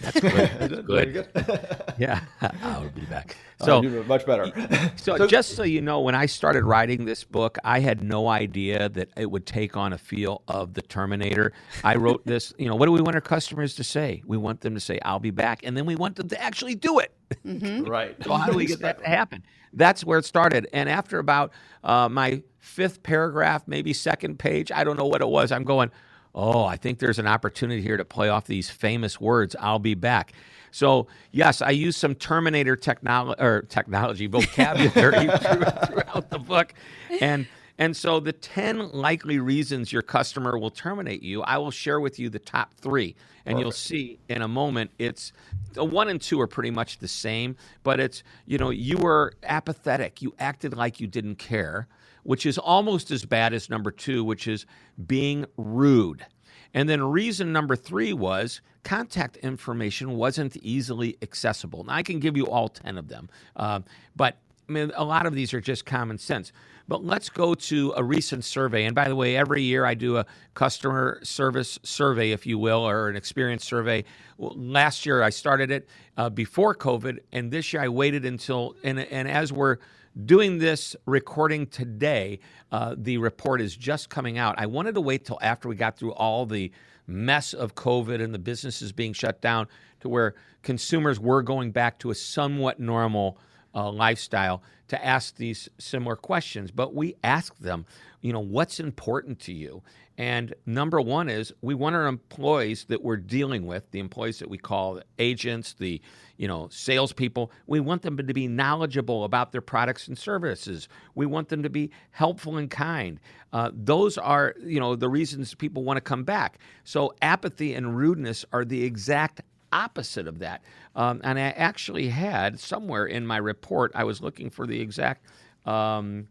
That's 0.00 0.20
good. 0.20 0.32
That's 0.60 0.86
Very 0.86 1.06
good. 1.12 1.28
good. 1.34 1.76
Yeah, 1.98 2.20
I'll 2.62 2.88
be 2.90 3.02
back. 3.06 3.36
So 3.60 3.66
So 3.66 3.82
do 3.82 4.04
much 4.04 4.24
better. 4.24 4.52
So, 4.96 5.26
just 5.26 5.56
so 5.56 5.64
you 5.64 5.80
know, 5.80 6.00
when 6.00 6.14
I 6.14 6.26
started 6.26 6.64
writing 6.64 7.06
this 7.06 7.24
book, 7.24 7.58
I 7.64 7.80
had 7.80 8.04
no 8.04 8.28
idea 8.28 8.88
that 8.90 9.08
it 9.16 9.28
would 9.30 9.46
take 9.46 9.76
on 9.76 9.92
a 9.92 9.98
feel 9.98 10.42
of 10.46 10.74
the 10.74 10.82
Terminator. 10.82 11.52
I 11.82 11.96
wrote 11.96 12.24
this, 12.24 12.54
you 12.56 12.68
know, 12.68 12.76
what 12.76 12.86
do 12.86 12.92
we 12.92 13.00
want 13.00 13.16
our 13.16 13.20
customers 13.20 13.74
to 13.76 13.84
say? 13.84 14.22
We 14.26 14.36
want 14.36 14.60
them 14.60 14.74
to 14.74 14.80
say, 14.80 15.00
I'll 15.04 15.18
be 15.18 15.32
back. 15.32 15.62
And 15.64 15.76
then 15.76 15.86
we 15.86 15.96
want 15.96 16.14
them 16.16 16.28
to 16.28 16.40
actually 16.40 16.76
do 16.76 17.00
it. 17.00 17.12
right. 17.44 18.16
So, 18.22 18.34
how 18.34 18.46
do 18.46 18.56
we 18.56 18.66
get 18.66 18.80
that 18.80 18.98
to 19.00 19.06
happen? 19.08 19.42
That's 19.72 20.04
where 20.04 20.18
it 20.20 20.24
started. 20.24 20.68
And 20.72 20.88
after 20.88 21.18
about 21.18 21.52
uh, 21.82 22.08
my 22.08 22.42
fifth 22.60 23.02
paragraph, 23.02 23.64
maybe 23.66 23.92
second 23.92 24.38
page, 24.38 24.70
I 24.70 24.84
don't 24.84 24.96
know 24.96 25.06
what 25.06 25.20
it 25.20 25.28
was, 25.28 25.50
I'm 25.52 25.64
going, 25.64 25.90
oh, 26.38 26.64
I 26.64 26.76
think 26.76 27.00
there's 27.00 27.18
an 27.18 27.26
opportunity 27.26 27.82
here 27.82 27.96
to 27.96 28.04
play 28.04 28.28
off 28.28 28.46
these 28.46 28.70
famous 28.70 29.20
words, 29.20 29.56
I'll 29.58 29.80
be 29.80 29.94
back. 29.94 30.32
So, 30.70 31.08
yes, 31.32 31.60
I 31.60 31.70
use 31.70 31.96
some 31.96 32.14
Terminator 32.14 32.76
technology 32.76 33.42
or 33.42 33.62
technology 33.62 34.28
vocabulary 34.28 35.26
throughout 35.42 36.30
the 36.30 36.38
book. 36.38 36.74
And 37.20 37.46
and 37.80 37.96
so 37.96 38.18
the 38.18 38.32
10 38.32 38.90
likely 38.90 39.38
reasons 39.38 39.92
your 39.92 40.02
customer 40.02 40.58
will 40.58 40.70
terminate 40.70 41.22
you, 41.22 41.42
I 41.42 41.58
will 41.58 41.70
share 41.70 42.00
with 42.00 42.18
you 42.18 42.28
the 42.28 42.40
top 42.40 42.74
3 42.74 43.14
and 43.46 43.58
you'll 43.58 43.70
see 43.70 44.18
in 44.28 44.42
a 44.42 44.48
moment 44.48 44.90
it's 44.98 45.32
1 45.76 46.08
and 46.08 46.20
2 46.20 46.40
are 46.40 46.48
pretty 46.48 46.72
much 46.72 46.98
the 46.98 47.08
same, 47.08 47.56
but 47.84 48.00
it's 48.00 48.24
you 48.46 48.58
know, 48.58 48.70
you 48.70 48.98
were 48.98 49.32
apathetic, 49.44 50.20
you 50.20 50.34
acted 50.40 50.76
like 50.76 50.98
you 51.00 51.06
didn't 51.06 51.36
care, 51.36 51.86
which 52.28 52.44
is 52.44 52.58
almost 52.58 53.10
as 53.10 53.24
bad 53.24 53.54
as 53.54 53.70
number 53.70 53.90
2, 53.90 54.22
which 54.22 54.46
is 54.46 54.66
being 55.06 55.46
rude. 55.56 56.26
And 56.74 56.86
then 56.86 57.02
reason 57.02 57.54
number 57.54 57.74
three 57.74 58.12
was 58.12 58.60
contact 58.84 59.38
information 59.38 60.10
wasn't 60.14 60.54
easily 60.58 61.16
accessible. 61.22 61.84
Now, 61.84 61.94
I 61.94 62.02
can 62.02 62.20
give 62.20 62.36
you 62.36 62.46
all 62.46 62.68
10 62.68 62.98
of 62.98 63.08
them, 63.08 63.30
uh, 63.56 63.80
but 64.14 64.36
I 64.68 64.72
mean, 64.72 64.92
a 64.94 65.04
lot 65.04 65.24
of 65.24 65.34
these 65.34 65.54
are 65.54 65.60
just 65.62 65.86
common 65.86 66.18
sense. 66.18 66.52
But 66.86 67.02
let's 67.02 67.30
go 67.30 67.54
to 67.54 67.94
a 67.96 68.04
recent 68.04 68.44
survey. 68.44 68.84
And 68.84 68.94
by 68.94 69.08
the 69.08 69.16
way, 69.16 69.34
every 69.34 69.62
year 69.62 69.86
I 69.86 69.94
do 69.94 70.18
a 70.18 70.26
customer 70.52 71.20
service 71.22 71.78
survey, 71.82 72.32
if 72.32 72.46
you 72.46 72.58
will, 72.58 72.86
or 72.86 73.08
an 73.08 73.16
experience 73.16 73.64
survey. 73.64 74.04
Last 74.36 75.06
year 75.06 75.22
I 75.22 75.30
started 75.30 75.70
it 75.70 75.88
uh, 76.18 76.28
before 76.28 76.74
COVID, 76.74 77.20
and 77.32 77.50
this 77.50 77.72
year 77.72 77.80
I 77.80 77.88
waited 77.88 78.26
until, 78.26 78.76
and, 78.84 78.98
and 78.98 79.28
as 79.28 79.50
we're 79.50 79.78
doing 80.24 80.58
this 80.58 80.96
recording 81.06 81.66
today, 81.66 82.40
uh, 82.72 82.94
the 82.96 83.18
report 83.18 83.60
is 83.60 83.76
just 83.76 84.10
coming 84.10 84.38
out. 84.38 84.54
I 84.58 84.66
wanted 84.66 84.94
to 84.94 85.00
wait 85.00 85.24
till 85.24 85.38
after 85.42 85.68
we 85.68 85.76
got 85.76 85.96
through 85.96 86.12
all 86.12 86.46
the 86.46 86.70
mess 87.06 87.54
of 87.54 87.74
COVID 87.74 88.22
and 88.22 88.34
the 88.34 88.38
businesses 88.38 88.92
being 88.92 89.12
shut 89.12 89.40
down 89.40 89.66
to 90.00 90.08
where 90.08 90.34
consumers 90.62 91.18
were 91.18 91.42
going 91.42 91.70
back 91.70 91.98
to 92.00 92.10
a 92.10 92.14
somewhat 92.14 92.78
normal 92.78 93.38
uh, 93.74 93.90
lifestyle 93.90 94.62
to 94.88 95.04
ask 95.04 95.36
these 95.36 95.68
similar 95.78 96.16
questions. 96.16 96.70
But 96.70 96.94
we 96.94 97.14
ask 97.22 97.56
them, 97.58 97.86
you 98.20 98.32
know, 98.32 98.40
what's 98.40 98.80
important 98.80 99.38
to 99.40 99.52
you? 99.52 99.82
And 100.18 100.52
number 100.66 101.00
one 101.00 101.28
is 101.28 101.52
we 101.62 101.74
want 101.74 101.94
our 101.94 102.08
employees 102.08 102.86
that 102.88 103.04
we're 103.04 103.16
dealing 103.18 103.66
with, 103.66 103.88
the 103.92 104.00
employees 104.00 104.40
that 104.40 104.50
we 104.50 104.58
call 104.58 105.00
agents, 105.20 105.74
the 105.74 106.00
you 106.36 106.48
know 106.48 106.68
salespeople. 106.72 107.52
We 107.68 107.78
want 107.78 108.02
them 108.02 108.16
to 108.16 108.34
be 108.34 108.48
knowledgeable 108.48 109.22
about 109.22 109.52
their 109.52 109.60
products 109.60 110.08
and 110.08 110.18
services. 110.18 110.88
We 111.14 111.26
want 111.26 111.48
them 111.48 111.62
to 111.62 111.70
be 111.70 111.92
helpful 112.10 112.56
and 112.56 112.68
kind. 112.68 113.20
Uh, 113.52 113.70
those 113.72 114.18
are 114.18 114.56
you 114.60 114.80
know 114.80 114.96
the 114.96 115.08
reasons 115.08 115.54
people 115.54 115.84
want 115.84 115.98
to 115.98 116.00
come 116.00 116.24
back. 116.24 116.58
So 116.82 117.14
apathy 117.22 117.74
and 117.74 117.96
rudeness 117.96 118.44
are 118.52 118.64
the 118.64 118.82
exact 118.82 119.42
opposite 119.72 120.26
of 120.26 120.38
that. 120.40 120.62
Um, 120.96 121.20
and 121.24 121.38
I 121.38 121.50
actually 121.50 122.08
had 122.08 122.58
somewhere 122.58 123.06
in 123.06 123.26
my 123.26 123.36
report, 123.36 123.92
I 123.94 124.04
was 124.04 124.20
looking 124.20 124.50
for 124.50 124.66
the 124.66 124.80
exact. 124.80 125.24
Um, 125.66 126.28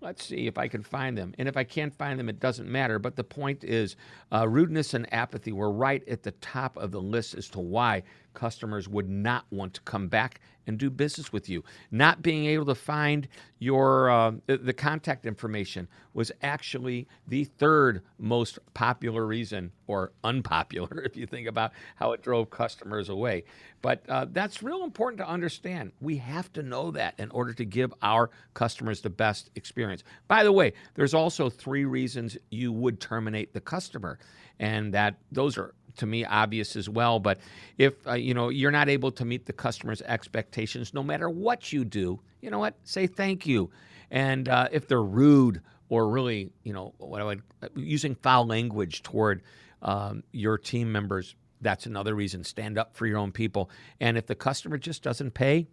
let's 0.00 0.24
see 0.24 0.46
if 0.46 0.58
I 0.58 0.68
can 0.68 0.82
find 0.82 1.16
them. 1.16 1.34
And 1.38 1.48
if 1.48 1.56
I 1.56 1.64
can't 1.64 1.94
find 1.94 2.18
them, 2.18 2.28
it 2.28 2.38
doesn't 2.38 2.68
matter. 2.68 2.98
But 2.98 3.16
the 3.16 3.24
point 3.24 3.64
is, 3.64 3.96
uh, 4.32 4.46
rudeness 4.48 4.94
and 4.94 5.12
apathy 5.12 5.52
were 5.52 5.72
right 5.72 6.06
at 6.08 6.22
the 6.22 6.32
top 6.32 6.76
of 6.76 6.92
the 6.92 7.00
list 7.00 7.34
as 7.34 7.48
to 7.50 7.60
why 7.60 8.02
customers 8.36 8.88
would 8.88 9.08
not 9.08 9.46
want 9.50 9.74
to 9.74 9.80
come 9.80 10.06
back 10.06 10.40
and 10.66 10.78
do 10.78 10.90
business 10.90 11.32
with 11.32 11.48
you. 11.48 11.64
Not 11.90 12.22
being 12.22 12.46
able 12.46 12.66
to 12.66 12.74
find 12.74 13.28
your 13.58 14.10
uh, 14.10 14.32
the 14.46 14.72
contact 14.72 15.24
information 15.26 15.88
was 16.12 16.30
actually 16.42 17.08
the 17.26 17.44
third 17.44 18.02
most 18.18 18.58
popular 18.74 19.26
reason, 19.26 19.72
or 19.86 20.12
unpopular, 20.24 21.02
if 21.04 21.16
you 21.16 21.26
think 21.26 21.48
about 21.48 21.72
how 21.96 22.12
it 22.12 22.22
drove 22.22 22.50
customers 22.50 23.08
away. 23.08 23.44
But 23.80 24.02
uh, 24.08 24.26
that's 24.30 24.62
real 24.62 24.84
important 24.84 25.18
to 25.18 25.28
understand. 25.28 25.92
We 26.00 26.16
have 26.18 26.52
to 26.54 26.62
know 26.62 26.90
that 26.92 27.14
in 27.18 27.30
order 27.30 27.52
to 27.54 27.64
give 27.64 27.94
our 28.02 28.30
customers 28.54 29.00
the 29.00 29.10
best 29.10 29.50
experience. 29.54 30.02
By 30.28 30.44
the 30.44 30.52
way, 30.52 30.72
there's 30.94 31.14
also 31.14 31.48
three 31.48 31.84
reasons 31.84 32.36
you 32.50 32.72
would 32.72 33.00
terminate 33.00 33.52
the 33.54 33.60
customer, 33.60 34.18
and 34.58 34.92
that 34.92 35.16
those 35.30 35.56
are 35.56 35.74
to 35.96 36.06
me 36.06 36.24
obvious 36.24 36.76
as 36.76 36.88
well. 36.88 37.18
But 37.18 37.38
if 37.78 38.06
uh, 38.06 38.14
you 38.14 38.34
know 38.34 38.48
you're 38.48 38.70
not 38.70 38.88
able 38.88 39.10
to 39.12 39.24
meet 39.24 39.46
the 39.46 39.52
customer's 39.52 40.02
expectations, 40.02 40.94
no 40.94 41.02
matter 41.02 41.28
what 41.28 41.72
you 41.72 41.84
do, 41.84 42.20
you 42.40 42.50
know 42.50 42.58
what? 42.58 42.76
Say 42.84 43.06
thank 43.06 43.46
you. 43.46 43.70
And 44.10 44.48
uh, 44.48 44.68
if 44.70 44.86
they're 44.88 45.02
rude 45.02 45.60
or 45.88 46.08
really, 46.08 46.52
you 46.64 46.72
know, 46.72 46.94
what 46.98 47.20
I 47.20 47.24
would 47.24 47.42
using 47.74 48.14
foul 48.14 48.46
language 48.46 49.02
toward 49.02 49.42
um, 49.82 50.22
your 50.32 50.58
team 50.58 50.90
members, 50.90 51.34
that's 51.60 51.86
another 51.86 52.14
reason. 52.14 52.44
Stand 52.44 52.78
up 52.78 52.96
for 52.96 53.06
your 53.06 53.18
own 53.18 53.32
people. 53.32 53.70
And 54.00 54.16
if 54.16 54.26
the 54.26 54.34
customer 54.34 54.78
just 54.78 55.02
doesn't 55.02 55.32
pay, 55.32 55.68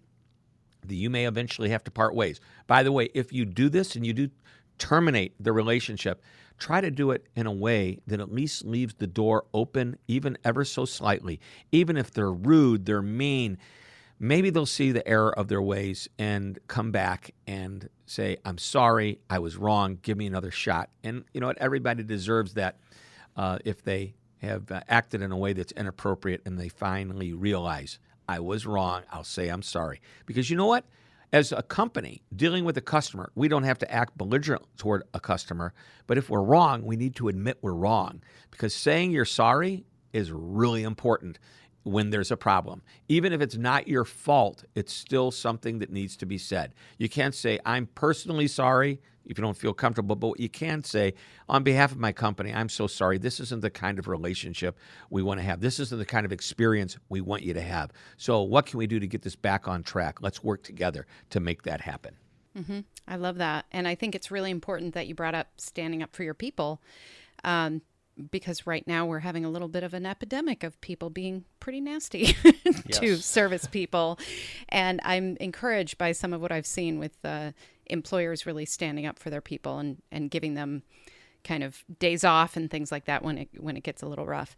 that 0.86 0.96
you 0.96 1.10
may 1.10 1.26
eventually 1.26 1.70
have 1.70 1.84
to 1.86 1.92
part 1.92 2.16
ways. 2.16 2.40
By 2.68 2.84
the 2.84 2.92
way, 2.92 3.10
if 3.14 3.32
you 3.32 3.46
do 3.46 3.70
this 3.70 3.96
and 3.96 4.06
you 4.06 4.14
do 4.14 4.30
terminate 4.78 5.34
the 5.40 5.54
relationship, 5.54 6.22
try 6.64 6.80
to 6.80 6.90
do 6.90 7.12
it 7.12 7.28
in 7.36 7.46
a 7.46 7.52
way 7.52 8.00
that 8.08 8.22
at 8.22 8.32
least 8.32 8.64
leaves 8.64 8.94
the 8.94 9.06
door 9.06 9.44
open, 9.54 9.98
even 10.08 10.38
ever 10.46 10.64
so 10.64 10.86
slightly. 10.86 11.38
Even 11.74 11.98
if 11.98 12.10
they're 12.10 12.32
rude, 12.32 12.86
they're 12.86 13.02
mean, 13.02 13.58
maybe 14.18 14.50
they'll 14.50 14.66
see 14.66 14.94
the 14.94 15.06
error 15.06 15.38
of 15.38 15.50
their 15.50 15.62
ways 15.62 16.08
and 16.18 16.58
come 16.68 16.90
back 16.90 17.32
and 17.46 17.90
say, 18.06 18.38
I'm 18.46 18.58
sorry, 18.58 19.20
I 19.30 19.40
was 19.40 19.58
wrong, 19.58 20.00
give 20.02 20.18
me 20.18 20.26
another 20.26 20.52
shot. 20.52 20.90
And 21.04 21.26
you 21.34 21.42
know 21.42 21.48
what? 21.48 21.58
Everybody 21.58 22.02
deserves 22.02 22.54
that 22.54 22.78
uh, 23.36 23.60
if 23.66 23.84
they 23.84 24.14
have 24.38 24.72
uh, 24.72 24.80
acted 24.88 25.22
in 25.22 25.34
a 25.34 25.38
way 25.38 25.52
that's 25.52 25.74
inappropriate 25.74 26.44
and 26.46 26.58
they 26.58 26.70
finally 26.70 27.34
realize 27.34 28.00
I 28.30 28.40
was 28.40 28.66
wrong, 28.66 29.02
I'll 29.12 29.26
say 29.26 29.50
I'm 29.50 29.64
sorry. 29.64 30.00
Because 30.26 30.50
you 30.50 30.56
know 30.56 30.68
what? 30.68 30.86
As 31.34 31.52
a 31.52 31.64
company 31.64 32.22
dealing 32.34 32.64
with 32.64 32.78
a 32.78 32.82
customer, 32.82 33.32
we 33.34 33.48
don't 33.48 33.64
have 33.64 33.80
to 33.80 33.92
act 33.92 34.18
belligerent 34.18 34.64
toward 34.78 35.04
a 35.16 35.20
customer. 35.20 35.74
But 36.06 36.20
if 36.20 36.30
we're 36.30 36.44
wrong, 36.44 36.86
we 36.86 36.96
need 36.96 37.16
to 37.16 37.28
admit 37.28 37.58
we're 37.62 37.74
wrong 37.74 38.22
because 38.52 38.74
saying 38.74 39.12
you're 39.12 39.26
sorry 39.26 39.84
is 40.14 40.32
really 40.32 40.84
important 40.84 41.40
when 41.82 42.12
there's 42.12 42.32
a 42.32 42.38
problem. 42.38 42.84
Even 43.10 43.34
if 43.34 43.42
it's 43.42 43.58
not 43.58 43.88
your 43.88 44.06
fault, 44.06 44.64
it's 44.76 44.94
still 44.94 45.32
something 45.32 45.80
that 45.80 45.92
needs 45.92 46.16
to 46.18 46.26
be 46.28 46.38
said. 46.38 46.74
You 47.00 47.10
can't 47.10 47.36
say, 47.36 47.60
I'm 47.66 47.88
personally 47.88 48.48
sorry 48.48 49.02
if 49.26 49.38
you 49.38 49.42
don't 49.42 49.58
feel 49.58 49.74
comfortable, 49.74 50.16
but 50.16 50.28
what 50.28 50.40
you 50.40 50.50
can 50.50 50.84
say, 50.84 51.14
on 51.48 51.64
behalf 51.64 51.92
of 51.92 51.98
my 51.98 52.12
company, 52.12 52.54
I'm 52.54 52.70
so 52.70 52.88
sorry. 52.88 53.18
This 53.18 53.40
isn't 53.40 53.62
the 53.62 53.70
kind 53.70 54.00
of 54.00 54.08
relationship 54.08 54.78
we 55.10 55.24
want 55.24 55.40
to 55.40 55.44
have. 55.46 55.62
This 55.62 55.80
isn't 55.80 55.98
the 55.98 56.06
kind 56.06 56.26
of 56.26 56.32
experience 56.32 56.98
we 57.10 57.22
want 57.22 57.44
you 57.44 57.54
to 57.54 57.62
have. 57.62 57.92
So, 58.18 58.42
what 58.42 58.66
can 58.66 58.78
we 58.78 58.88
do 58.88 59.00
to 59.00 59.08
get 59.08 59.22
this 59.22 59.36
back 59.36 59.68
on 59.68 59.84
track? 59.84 60.22
Let's 60.22 60.44
work 60.44 60.64
together 60.64 61.08
to 61.32 61.40
make 61.40 61.64
that 61.64 61.82
happen. 61.82 62.16
Mm-hmm. 62.58 62.80
I 63.08 63.16
love 63.16 63.38
that. 63.38 63.66
And 63.72 63.88
I 63.88 63.96
think 63.96 64.16
it's 64.16 64.32
really 64.32 64.52
important 64.52 64.94
that 64.94 65.08
you 65.08 65.16
brought 65.16 65.36
up 65.36 65.48
standing 65.58 66.04
up 66.04 66.16
for 66.16 66.24
your 66.24 66.36
people. 66.36 66.82
Um, 67.44 67.82
because 68.32 68.68
right 68.68 68.86
now 68.88 69.06
we're 69.06 69.20
having 69.20 69.46
a 69.46 69.50
little 69.50 69.68
bit 69.68 69.84
of 69.84 69.94
an 69.94 70.06
epidemic 70.06 70.64
of 70.64 70.80
people 70.82 71.10
being 71.10 71.46
pretty 71.60 71.82
nasty 71.82 72.36
to 72.92 73.18
service 73.18 73.66
people. 73.68 74.20
And 74.70 75.02
I'm 75.04 75.38
encouraged 75.38 75.98
by 75.98 76.12
some 76.12 76.34
of 76.34 76.42
what 76.42 76.52
I've 76.52 76.66
seen 76.66 77.00
with 77.00 77.18
uh, 77.24 77.52
employers 77.88 78.46
really 78.46 78.66
standing 78.66 79.06
up 79.06 79.20
for 79.20 79.30
their 79.30 79.42
people 79.42 79.80
and, 79.80 80.02
and 80.12 80.32
giving 80.32 80.54
them 80.54 80.84
kind 81.44 81.64
of 81.64 81.84
days 82.00 82.24
off 82.24 82.56
and 82.56 82.72
things 82.72 82.92
like 82.92 83.06
that 83.06 83.24
when 83.24 83.38
it 83.38 83.50
when 83.58 83.78
it 83.78 83.84
gets 83.84 84.02
a 84.02 84.08
little 84.08 84.26
rough. 84.26 84.56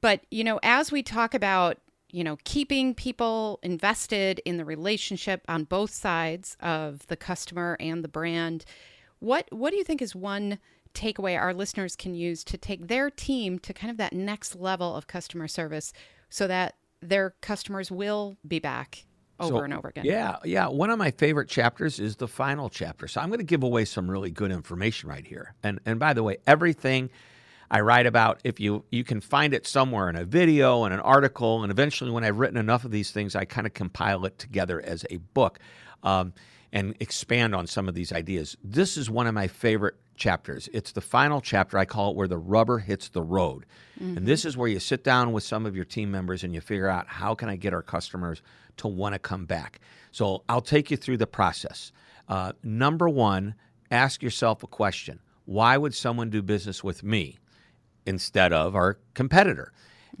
But 0.00 0.20
you 0.30 0.44
know, 0.44 0.60
as 0.62 0.92
we 0.92 1.02
talk 1.02 1.34
about 1.34 1.78
you 2.10 2.24
know 2.24 2.38
keeping 2.44 2.94
people 2.94 3.58
invested 3.62 4.40
in 4.44 4.56
the 4.56 4.64
relationship 4.64 5.42
on 5.48 5.64
both 5.64 5.90
sides 5.90 6.56
of 6.60 7.06
the 7.06 7.16
customer 7.16 7.76
and 7.80 8.04
the 8.04 8.08
brand, 8.08 8.64
what 9.18 9.46
what 9.50 9.70
do 9.70 9.76
you 9.76 9.84
think 9.84 10.02
is 10.02 10.14
one 10.14 10.58
takeaway 10.94 11.38
our 11.38 11.54
listeners 11.54 11.94
can 11.94 12.14
use 12.14 12.42
to 12.42 12.58
take 12.58 12.88
their 12.88 13.10
team 13.10 13.58
to 13.60 13.72
kind 13.72 13.90
of 13.90 13.96
that 13.96 14.12
next 14.12 14.56
level 14.56 14.96
of 14.96 15.06
customer 15.06 15.46
service 15.46 15.92
so 16.28 16.48
that 16.48 16.74
their 17.00 17.30
customers 17.40 17.90
will 17.92 18.36
be 18.46 18.58
back 18.58 19.04
over 19.40 19.58
So, 19.58 19.64
and 19.64 19.74
over 19.74 19.88
again? 19.88 20.04
Yeah, 20.04 20.36
yeah. 20.44 20.68
One 20.68 20.90
of 20.90 20.98
my 20.98 21.10
favorite 21.10 21.48
chapters 21.48 21.98
is 21.98 22.16
the 22.16 22.28
final 22.28 22.68
chapter. 22.68 23.08
So 23.08 23.20
I'm 23.20 23.28
going 23.28 23.38
to 23.38 23.44
give 23.44 23.62
away 23.62 23.84
some 23.84 24.10
really 24.10 24.30
good 24.30 24.52
information 24.52 25.08
right 25.08 25.26
here. 25.26 25.54
And 25.62 25.80
and 25.86 25.98
by 25.98 26.12
the 26.12 26.22
way, 26.22 26.38
everything 26.46 27.10
I 27.70 27.80
write 27.80 28.06
about, 28.06 28.40
if 28.44 28.60
you 28.60 28.84
you 28.90 29.04
can 29.04 29.20
find 29.20 29.54
it 29.54 29.66
somewhere 29.66 30.08
in 30.08 30.16
a 30.16 30.24
video 30.24 30.84
and 30.84 30.92
an 30.92 31.00
article, 31.00 31.62
and 31.62 31.70
eventually, 31.70 32.10
when 32.10 32.24
I've 32.24 32.38
written 32.38 32.56
enough 32.56 32.84
of 32.84 32.90
these 32.90 33.10
things, 33.10 33.34
I 33.34 33.44
kind 33.44 33.66
of 33.66 33.74
compile 33.74 34.24
it 34.26 34.38
together 34.38 34.80
as 34.80 35.04
a 35.10 35.16
book. 35.16 35.58
Um, 36.02 36.32
and 36.72 36.94
expand 37.00 37.52
on 37.52 37.66
some 37.66 37.88
of 37.88 37.96
these 37.96 38.12
ideas. 38.12 38.56
This 38.62 38.96
is 38.96 39.10
one 39.10 39.26
of 39.26 39.34
my 39.34 39.48
favorite 39.48 39.96
chapters. 40.16 40.68
It's 40.72 40.92
the 40.92 41.00
final 41.00 41.40
chapter. 41.40 41.76
I 41.76 41.84
call 41.84 42.10
it 42.10 42.16
where 42.16 42.28
the 42.28 42.38
rubber 42.38 42.78
hits 42.78 43.08
the 43.08 43.22
road. 43.22 43.66
And 43.98 44.24
this 44.26 44.44
is 44.44 44.56
where 44.56 44.68
you 44.68 44.78
sit 44.78 45.02
down 45.02 45.32
with 45.32 45.42
some 45.42 45.66
of 45.66 45.74
your 45.74 45.84
team 45.84 46.10
members 46.10 46.44
and 46.44 46.54
you 46.54 46.60
figure 46.60 46.88
out 46.88 47.08
how 47.08 47.34
can 47.34 47.48
I 47.48 47.56
get 47.56 47.74
our 47.74 47.82
customers 47.82 48.40
to 48.80 48.88
want 48.88 49.14
to 49.14 49.18
come 49.18 49.46
back. 49.46 49.80
So 50.12 50.42
I'll 50.48 50.60
take 50.60 50.90
you 50.90 50.96
through 50.96 51.18
the 51.18 51.26
process. 51.26 51.92
Uh, 52.28 52.52
number 52.62 53.08
one, 53.08 53.54
ask 53.90 54.22
yourself 54.22 54.62
a 54.62 54.66
question 54.66 55.20
Why 55.44 55.76
would 55.76 55.94
someone 55.94 56.30
do 56.30 56.42
business 56.42 56.84
with 56.84 57.02
me 57.02 57.38
instead 58.06 58.52
of 58.52 58.74
our 58.74 58.98
competitor? 59.14 59.72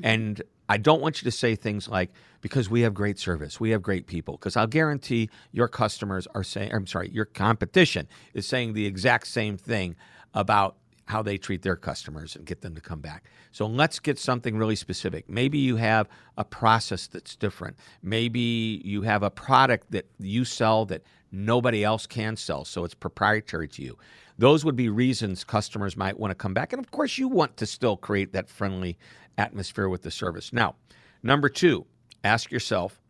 And 0.02 0.42
I 0.68 0.76
don't 0.76 1.02
want 1.02 1.20
you 1.20 1.24
to 1.30 1.36
say 1.36 1.56
things 1.56 1.88
like, 1.88 2.10
because 2.40 2.70
we 2.70 2.82
have 2.82 2.94
great 2.94 3.18
service, 3.18 3.58
we 3.58 3.70
have 3.70 3.82
great 3.82 4.06
people, 4.06 4.34
because 4.36 4.56
I'll 4.56 4.68
guarantee 4.68 5.28
your 5.52 5.68
customers 5.68 6.28
are 6.34 6.44
saying, 6.44 6.72
I'm 6.72 6.86
sorry, 6.86 7.10
your 7.10 7.24
competition 7.24 8.06
is 8.34 8.46
saying 8.46 8.72
the 8.72 8.86
exact 8.86 9.26
same 9.26 9.56
thing 9.56 9.96
about 10.32 10.76
how 11.10 11.22
they 11.22 11.36
treat 11.36 11.62
their 11.62 11.76
customers 11.76 12.36
and 12.36 12.46
get 12.46 12.60
them 12.60 12.74
to 12.74 12.80
come 12.80 13.00
back. 13.00 13.24
So 13.50 13.66
let's 13.66 13.98
get 13.98 14.18
something 14.18 14.56
really 14.56 14.76
specific. 14.76 15.28
Maybe 15.28 15.58
you 15.58 15.76
have 15.76 16.08
a 16.38 16.44
process 16.44 17.08
that's 17.08 17.34
different. 17.36 17.76
Maybe 18.02 18.80
you 18.84 19.02
have 19.02 19.22
a 19.22 19.30
product 19.30 19.90
that 19.90 20.06
you 20.18 20.44
sell 20.44 20.86
that 20.86 21.02
nobody 21.32 21.84
else 21.84 22.06
can 22.06 22.36
sell, 22.36 22.64
so 22.64 22.84
it's 22.84 22.94
proprietary 22.94 23.68
to 23.68 23.82
you. 23.82 23.98
Those 24.38 24.64
would 24.64 24.76
be 24.76 24.88
reasons 24.88 25.44
customers 25.44 25.96
might 25.96 26.18
want 26.18 26.30
to 26.30 26.34
come 26.36 26.54
back. 26.54 26.72
And 26.72 26.82
of 26.82 26.90
course, 26.90 27.18
you 27.18 27.28
want 27.28 27.56
to 27.58 27.66
still 27.66 27.96
create 27.96 28.32
that 28.32 28.48
friendly 28.48 28.96
atmosphere 29.36 29.88
with 29.88 30.02
the 30.02 30.10
service. 30.10 30.52
Now, 30.52 30.76
number 31.22 31.48
two, 31.48 31.86
ask 32.24 32.50
yourself 32.50 33.00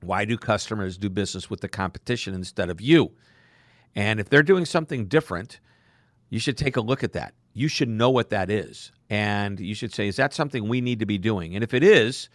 why 0.00 0.24
do 0.24 0.38
customers 0.38 0.96
do 0.96 1.08
business 1.08 1.50
with 1.50 1.60
the 1.60 1.68
competition 1.68 2.34
instead 2.34 2.70
of 2.70 2.80
you? 2.80 3.12
And 3.96 4.20
if 4.20 4.28
they're 4.28 4.42
doing 4.42 4.66
something 4.66 5.06
different, 5.06 5.58
you 6.30 6.38
should 6.38 6.56
take 6.56 6.76
a 6.76 6.80
look 6.80 7.04
at 7.04 7.12
that. 7.12 7.34
You 7.52 7.68
should 7.68 7.88
know 7.88 8.10
what 8.10 8.30
that 8.30 8.50
is. 8.50 8.92
And 9.08 9.60
you 9.60 9.74
should 9.74 9.94
say, 9.94 10.08
is 10.08 10.16
that 10.16 10.34
something 10.34 10.68
we 10.68 10.80
need 10.80 10.98
to 11.00 11.06
be 11.06 11.18
doing? 11.18 11.54
And 11.54 11.62
if 11.62 11.72
it 11.72 11.82
is, 11.82 12.28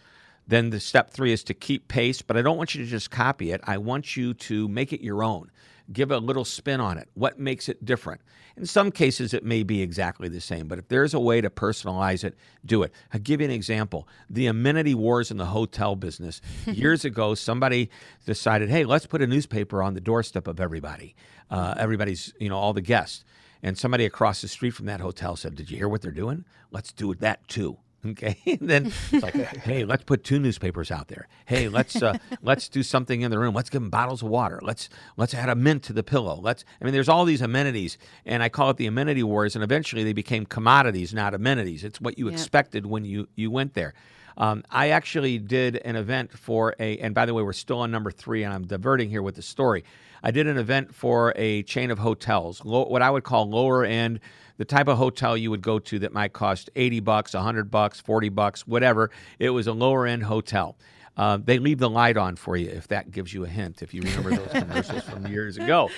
then 0.46 0.70
the 0.70 0.80
step 0.80 1.10
three 1.10 1.32
is 1.32 1.44
to 1.44 1.54
keep 1.54 1.88
pace. 1.88 2.22
But 2.22 2.36
I 2.36 2.42
don't 2.42 2.56
want 2.56 2.74
you 2.74 2.82
to 2.84 2.90
just 2.90 3.10
copy 3.10 3.52
it. 3.52 3.60
I 3.64 3.78
want 3.78 4.16
you 4.16 4.34
to 4.34 4.68
make 4.68 4.92
it 4.92 5.00
your 5.02 5.22
own. 5.22 5.50
Give 5.92 6.10
a 6.10 6.18
little 6.18 6.44
spin 6.44 6.80
on 6.80 6.96
it. 6.96 7.08
What 7.14 7.38
makes 7.38 7.68
it 7.68 7.84
different? 7.84 8.22
In 8.56 8.66
some 8.66 8.90
cases, 8.90 9.32
it 9.34 9.44
may 9.44 9.62
be 9.62 9.80
exactly 9.80 10.28
the 10.28 10.40
same, 10.40 10.68
but 10.68 10.78
if 10.78 10.88
there's 10.88 11.14
a 11.14 11.20
way 11.20 11.40
to 11.40 11.48
personalize 11.48 12.22
it, 12.22 12.36
do 12.64 12.82
it. 12.82 12.92
I'll 13.12 13.20
give 13.20 13.40
you 13.40 13.46
an 13.46 13.50
example. 13.50 14.06
The 14.28 14.46
amenity 14.46 14.94
wars 14.94 15.30
in 15.30 15.38
the 15.38 15.46
hotel 15.46 15.96
business. 15.96 16.40
Years 16.66 17.04
ago, 17.04 17.34
somebody 17.34 17.90
decided, 18.26 18.68
hey, 18.68 18.84
let's 18.84 19.06
put 19.06 19.22
a 19.22 19.26
newspaper 19.26 19.82
on 19.82 19.94
the 19.94 20.00
doorstep 20.00 20.46
of 20.46 20.60
everybody, 20.60 21.14
uh, 21.50 21.74
everybody's, 21.78 22.32
you 22.38 22.48
know, 22.48 22.56
all 22.56 22.72
the 22.72 22.82
guests. 22.82 23.24
And 23.62 23.78
somebody 23.78 24.04
across 24.04 24.40
the 24.40 24.48
street 24.48 24.70
from 24.72 24.86
that 24.86 25.00
hotel 25.00 25.36
said, 25.36 25.54
Did 25.54 25.70
you 25.70 25.76
hear 25.76 25.88
what 25.88 26.02
they're 26.02 26.10
doing? 26.10 26.44
Let's 26.70 26.92
do 26.92 27.14
that 27.16 27.46
too. 27.48 27.78
Okay. 28.04 28.36
And 28.60 28.68
then 28.68 28.92
it's 29.12 29.22
like, 29.22 29.32
hey, 29.62 29.84
let's 29.84 30.02
put 30.02 30.24
two 30.24 30.40
newspapers 30.40 30.90
out 30.90 31.06
there. 31.06 31.28
Hey, 31.46 31.68
let's 31.68 32.02
uh, 32.02 32.18
let's 32.42 32.68
do 32.68 32.82
something 32.82 33.20
in 33.20 33.30
the 33.30 33.38
room. 33.38 33.54
Let's 33.54 33.70
give 33.70 33.80
them 33.80 33.90
bottles 33.90 34.22
of 34.22 34.28
water. 34.28 34.58
Let's 34.60 34.88
let's 35.16 35.34
add 35.34 35.48
a 35.48 35.54
mint 35.54 35.84
to 35.84 35.92
the 35.92 36.02
pillow. 36.02 36.34
Let's. 36.42 36.64
I 36.80 36.84
mean, 36.84 36.94
there's 36.94 37.08
all 37.08 37.24
these 37.24 37.40
amenities, 37.42 37.98
and 38.26 38.42
I 38.42 38.48
call 38.48 38.70
it 38.70 38.76
the 38.76 38.86
amenity 38.88 39.22
wars. 39.22 39.54
And 39.54 39.62
eventually, 39.62 40.02
they 40.02 40.12
became 40.14 40.46
commodities, 40.46 41.14
not 41.14 41.32
amenities. 41.32 41.84
It's 41.84 42.00
what 42.00 42.18
you 42.18 42.24
Yep. 42.24 42.32
expected 42.34 42.86
when 42.86 43.04
you 43.04 43.28
you 43.36 43.52
went 43.52 43.74
there. 43.74 43.94
Um, 44.36 44.64
I 44.70 44.90
actually 44.90 45.38
did 45.38 45.76
an 45.76 45.96
event 45.96 46.32
for 46.32 46.74
a, 46.78 46.98
and 46.98 47.14
by 47.14 47.26
the 47.26 47.34
way, 47.34 47.42
we're 47.42 47.52
still 47.52 47.80
on 47.80 47.90
number 47.90 48.10
three, 48.10 48.44
and 48.44 48.52
I'm 48.52 48.66
diverting 48.66 49.10
here 49.10 49.22
with 49.22 49.36
the 49.36 49.42
story. 49.42 49.84
I 50.22 50.30
did 50.30 50.46
an 50.46 50.56
event 50.56 50.94
for 50.94 51.32
a 51.36 51.62
chain 51.64 51.90
of 51.90 51.98
hotels, 51.98 52.64
low, 52.64 52.84
what 52.84 53.02
I 53.02 53.10
would 53.10 53.24
call 53.24 53.48
lower 53.48 53.84
end, 53.84 54.20
the 54.56 54.64
type 54.64 54.86
of 54.88 54.98
hotel 54.98 55.36
you 55.36 55.50
would 55.50 55.62
go 55.62 55.78
to 55.78 55.98
that 56.00 56.12
might 56.12 56.32
cost 56.32 56.70
80 56.76 57.00
bucks, 57.00 57.34
100 57.34 57.70
bucks, 57.70 58.00
40 58.00 58.28
bucks, 58.28 58.66
whatever. 58.66 59.10
It 59.38 59.50
was 59.50 59.66
a 59.66 59.72
lower 59.72 60.06
end 60.06 60.22
hotel. 60.22 60.76
Uh, 61.16 61.38
they 61.42 61.58
leave 61.58 61.78
the 61.78 61.90
light 61.90 62.16
on 62.16 62.36
for 62.36 62.56
you 62.56 62.70
if 62.70 62.88
that 62.88 63.10
gives 63.10 63.34
you 63.34 63.44
a 63.44 63.48
hint, 63.48 63.82
if 63.82 63.92
you 63.92 64.02
remember 64.02 64.36
those 64.36 64.52
commercials 64.62 65.02
from 65.02 65.26
years 65.26 65.56
ago. 65.56 65.90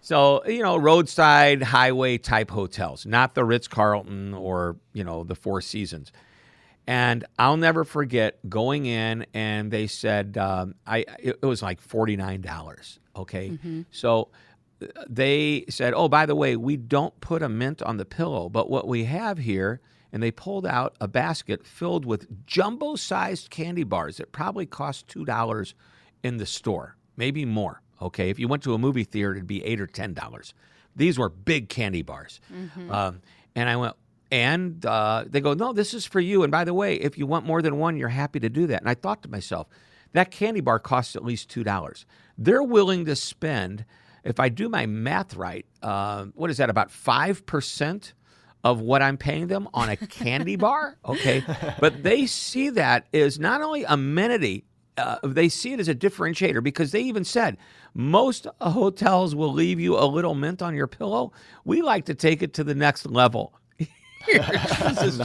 So, 0.00 0.44
you 0.46 0.62
know, 0.62 0.76
roadside 0.76 1.62
highway 1.62 2.18
type 2.18 2.50
hotels, 2.50 3.06
not 3.06 3.34
the 3.34 3.44
Ritz 3.44 3.68
Carlton 3.68 4.34
or, 4.34 4.76
you 4.92 5.04
know, 5.04 5.24
the 5.24 5.34
Four 5.34 5.60
Seasons. 5.60 6.12
And 6.88 7.26
I'll 7.38 7.58
never 7.58 7.84
forget 7.84 8.38
going 8.48 8.86
in 8.86 9.26
and 9.34 9.70
they 9.70 9.86
said, 9.86 10.38
um, 10.38 10.74
I, 10.86 11.00
it, 11.18 11.38
it 11.42 11.44
was 11.44 11.62
like 11.62 11.86
$49. 11.86 12.98
Okay. 13.14 13.58
So 13.90 14.30
uh, 14.82 14.86
they 15.06 15.66
said, 15.68 15.92
oh, 15.94 16.08
by 16.08 16.24
the 16.24 16.34
way, 16.34 16.56
we 16.56 16.78
don't 16.78 17.18
put 17.20 17.42
a 17.42 17.48
mint 17.50 17.82
on 17.82 17.98
the 17.98 18.06
pillow, 18.06 18.48
but 18.48 18.70
what 18.70 18.88
we 18.88 19.04
have 19.04 19.36
here, 19.36 19.82
and 20.14 20.22
they 20.22 20.30
pulled 20.30 20.64
out 20.64 20.96
a 20.98 21.06
basket 21.06 21.66
filled 21.66 22.06
with 22.06 22.46
jumbo 22.46 22.96
sized 22.96 23.50
candy 23.50 23.84
bars 23.84 24.16
that 24.16 24.32
probably 24.32 24.64
cost 24.64 25.08
$2 25.08 25.74
in 26.24 26.38
the 26.38 26.46
store, 26.46 26.96
maybe 27.18 27.44
more. 27.44 27.82
Okay. 28.00 28.30
If 28.30 28.38
you 28.38 28.48
went 28.48 28.62
to 28.62 28.72
a 28.72 28.78
movie 28.78 29.04
theater, 29.04 29.32
it'd 29.32 29.46
be 29.46 29.62
8 29.62 29.78
or 29.82 29.88
$10. 29.88 30.52
These 30.96 31.18
were 31.18 31.28
big 31.28 31.68
candy 31.68 32.00
bars. 32.00 32.40
Um, 32.90 33.20
and 33.54 33.68
I 33.68 33.76
went, 33.76 33.94
and 34.30 34.84
uh, 34.84 35.24
they 35.26 35.40
go, 35.40 35.54
no, 35.54 35.72
this 35.72 35.94
is 35.94 36.04
for 36.04 36.20
you. 36.20 36.42
And 36.42 36.50
by 36.50 36.64
the 36.64 36.74
way, 36.74 36.94
if 36.96 37.16
you 37.16 37.26
want 37.26 37.46
more 37.46 37.62
than 37.62 37.78
one, 37.78 37.96
you're 37.96 38.08
happy 38.08 38.40
to 38.40 38.48
do 38.48 38.66
that. 38.66 38.80
And 38.80 38.88
I 38.88 38.94
thought 38.94 39.22
to 39.22 39.28
myself, 39.28 39.68
that 40.12 40.30
candy 40.30 40.60
bar 40.60 40.78
costs 40.78 41.16
at 41.16 41.24
least 41.24 41.50
$2. 41.50 42.04
They're 42.36 42.62
willing 42.62 43.04
to 43.06 43.16
spend, 43.16 43.84
if 44.24 44.40
I 44.40 44.48
do 44.48 44.68
my 44.68 44.86
math 44.86 45.34
right, 45.34 45.66
uh, 45.82 46.26
what 46.34 46.50
is 46.50 46.58
that, 46.58 46.70
about 46.70 46.90
5%? 46.90 48.12
Of 48.64 48.80
what 48.80 49.02
I'm 49.02 49.16
paying 49.16 49.46
them 49.46 49.68
on 49.72 49.88
a 49.88 49.96
candy 49.96 50.56
bar, 50.66 50.98
okay, 51.04 51.44
but 51.78 52.02
they 52.02 52.26
see 52.26 52.70
that 52.70 53.06
as 53.14 53.38
not 53.38 53.62
only 53.62 53.84
amenity, 53.84 54.64
uh, 54.98 55.16
they 55.22 55.48
see 55.48 55.72
it 55.72 55.80
as 55.80 55.86
a 55.86 55.94
differentiator 55.94 56.62
because 56.62 56.90
they 56.90 57.00
even 57.02 57.22
said 57.22 57.56
most 57.94 58.48
hotels 58.60 59.34
will 59.34 59.52
leave 59.52 59.78
you 59.78 59.96
a 59.96 60.04
little 60.04 60.34
mint 60.34 60.60
on 60.60 60.74
your 60.74 60.88
pillow. 60.88 61.32
We 61.64 61.82
like 61.82 62.06
to 62.06 62.14
take 62.14 62.42
it 62.42 62.52
to 62.54 62.64
the 62.64 62.74
next 62.74 63.06
level. 63.06 63.54
Is 64.26 65.20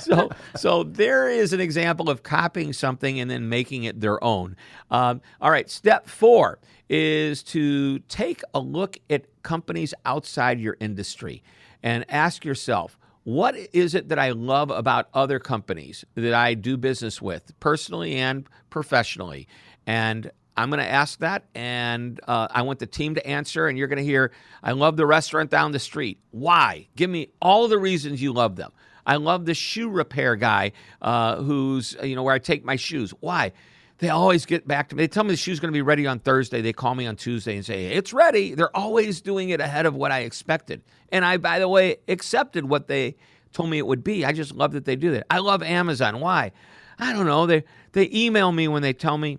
So, 0.00 0.30
so 0.56 0.82
there 0.82 1.28
is 1.28 1.52
an 1.52 1.60
example 1.60 2.10
of 2.10 2.22
copying 2.22 2.72
something 2.72 3.20
and 3.20 3.30
then 3.30 3.48
making 3.48 3.84
it 3.84 4.00
their 4.00 4.22
own. 4.22 4.56
Um, 4.90 5.20
all 5.40 5.50
right, 5.50 5.70
step 5.70 6.08
four 6.08 6.58
is 6.88 7.42
to 7.44 7.98
take 8.00 8.42
a 8.54 8.60
look 8.60 8.98
at 9.10 9.26
companies 9.42 9.94
outside 10.04 10.60
your 10.60 10.76
industry 10.80 11.42
and 11.82 12.04
ask 12.08 12.44
yourself, 12.44 12.98
what 13.24 13.56
is 13.72 13.94
it 13.94 14.08
that 14.08 14.18
I 14.18 14.30
love 14.30 14.70
about 14.70 15.08
other 15.12 15.40
companies 15.40 16.04
that 16.14 16.32
I 16.32 16.54
do 16.54 16.76
business 16.76 17.20
with, 17.20 17.58
personally 17.58 18.16
and 18.16 18.48
professionally? 18.70 19.48
And 19.86 20.30
I'm 20.56 20.70
going 20.70 20.80
to 20.80 20.90
ask 20.90 21.18
that, 21.20 21.44
and 21.54 22.18
uh, 22.26 22.48
I 22.50 22.62
want 22.62 22.78
the 22.78 22.86
team 22.86 23.14
to 23.16 23.26
answer. 23.26 23.68
And 23.68 23.76
you're 23.76 23.88
going 23.88 23.98
to 23.98 24.04
hear, 24.04 24.32
I 24.62 24.72
love 24.72 24.96
the 24.96 25.06
restaurant 25.06 25.50
down 25.50 25.72
the 25.72 25.78
street. 25.78 26.18
Why? 26.30 26.88
Give 26.96 27.10
me 27.10 27.28
all 27.42 27.68
the 27.68 27.78
reasons 27.78 28.22
you 28.22 28.32
love 28.32 28.56
them. 28.56 28.72
I 29.04 29.16
love 29.16 29.44
the 29.44 29.54
shoe 29.54 29.88
repair 29.88 30.34
guy 30.34 30.72
uh, 31.02 31.36
who's, 31.36 31.96
you 32.02 32.16
know, 32.16 32.22
where 32.22 32.34
I 32.34 32.38
take 32.38 32.64
my 32.64 32.76
shoes. 32.76 33.12
Why? 33.20 33.52
They 33.98 34.08
always 34.08 34.46
get 34.46 34.66
back 34.66 34.88
to 34.88 34.96
me. 34.96 35.04
They 35.04 35.08
tell 35.08 35.24
me 35.24 35.30
the 35.30 35.36
shoe's 35.36 35.60
going 35.60 35.72
to 35.72 35.76
be 35.76 35.82
ready 35.82 36.06
on 36.06 36.18
Thursday. 36.18 36.60
They 36.60 36.72
call 36.72 36.94
me 36.94 37.06
on 37.06 37.16
Tuesday 37.16 37.54
and 37.54 37.64
say, 37.64 37.86
it's 37.86 38.12
ready. 38.12 38.54
They're 38.54 38.76
always 38.76 39.20
doing 39.20 39.50
it 39.50 39.60
ahead 39.60 39.86
of 39.86 39.94
what 39.94 40.10
I 40.10 40.20
expected. 40.20 40.82
And 41.12 41.24
I, 41.24 41.36
by 41.36 41.58
the 41.58 41.68
way, 41.68 41.96
accepted 42.08 42.68
what 42.68 42.88
they 42.88 43.16
told 43.52 43.70
me 43.70 43.78
it 43.78 43.86
would 43.86 44.04
be. 44.04 44.24
I 44.24 44.32
just 44.32 44.52
love 44.52 44.72
that 44.72 44.84
they 44.84 44.96
do 44.96 45.12
that. 45.12 45.26
I 45.30 45.38
love 45.38 45.62
Amazon. 45.62 46.20
Why? 46.20 46.52
I 46.98 47.12
don't 47.12 47.26
know. 47.26 47.46
They, 47.46 47.64
they 47.92 48.10
email 48.12 48.52
me 48.52 48.68
when 48.68 48.82
they 48.82 48.92
tell 48.92 49.16
me, 49.16 49.38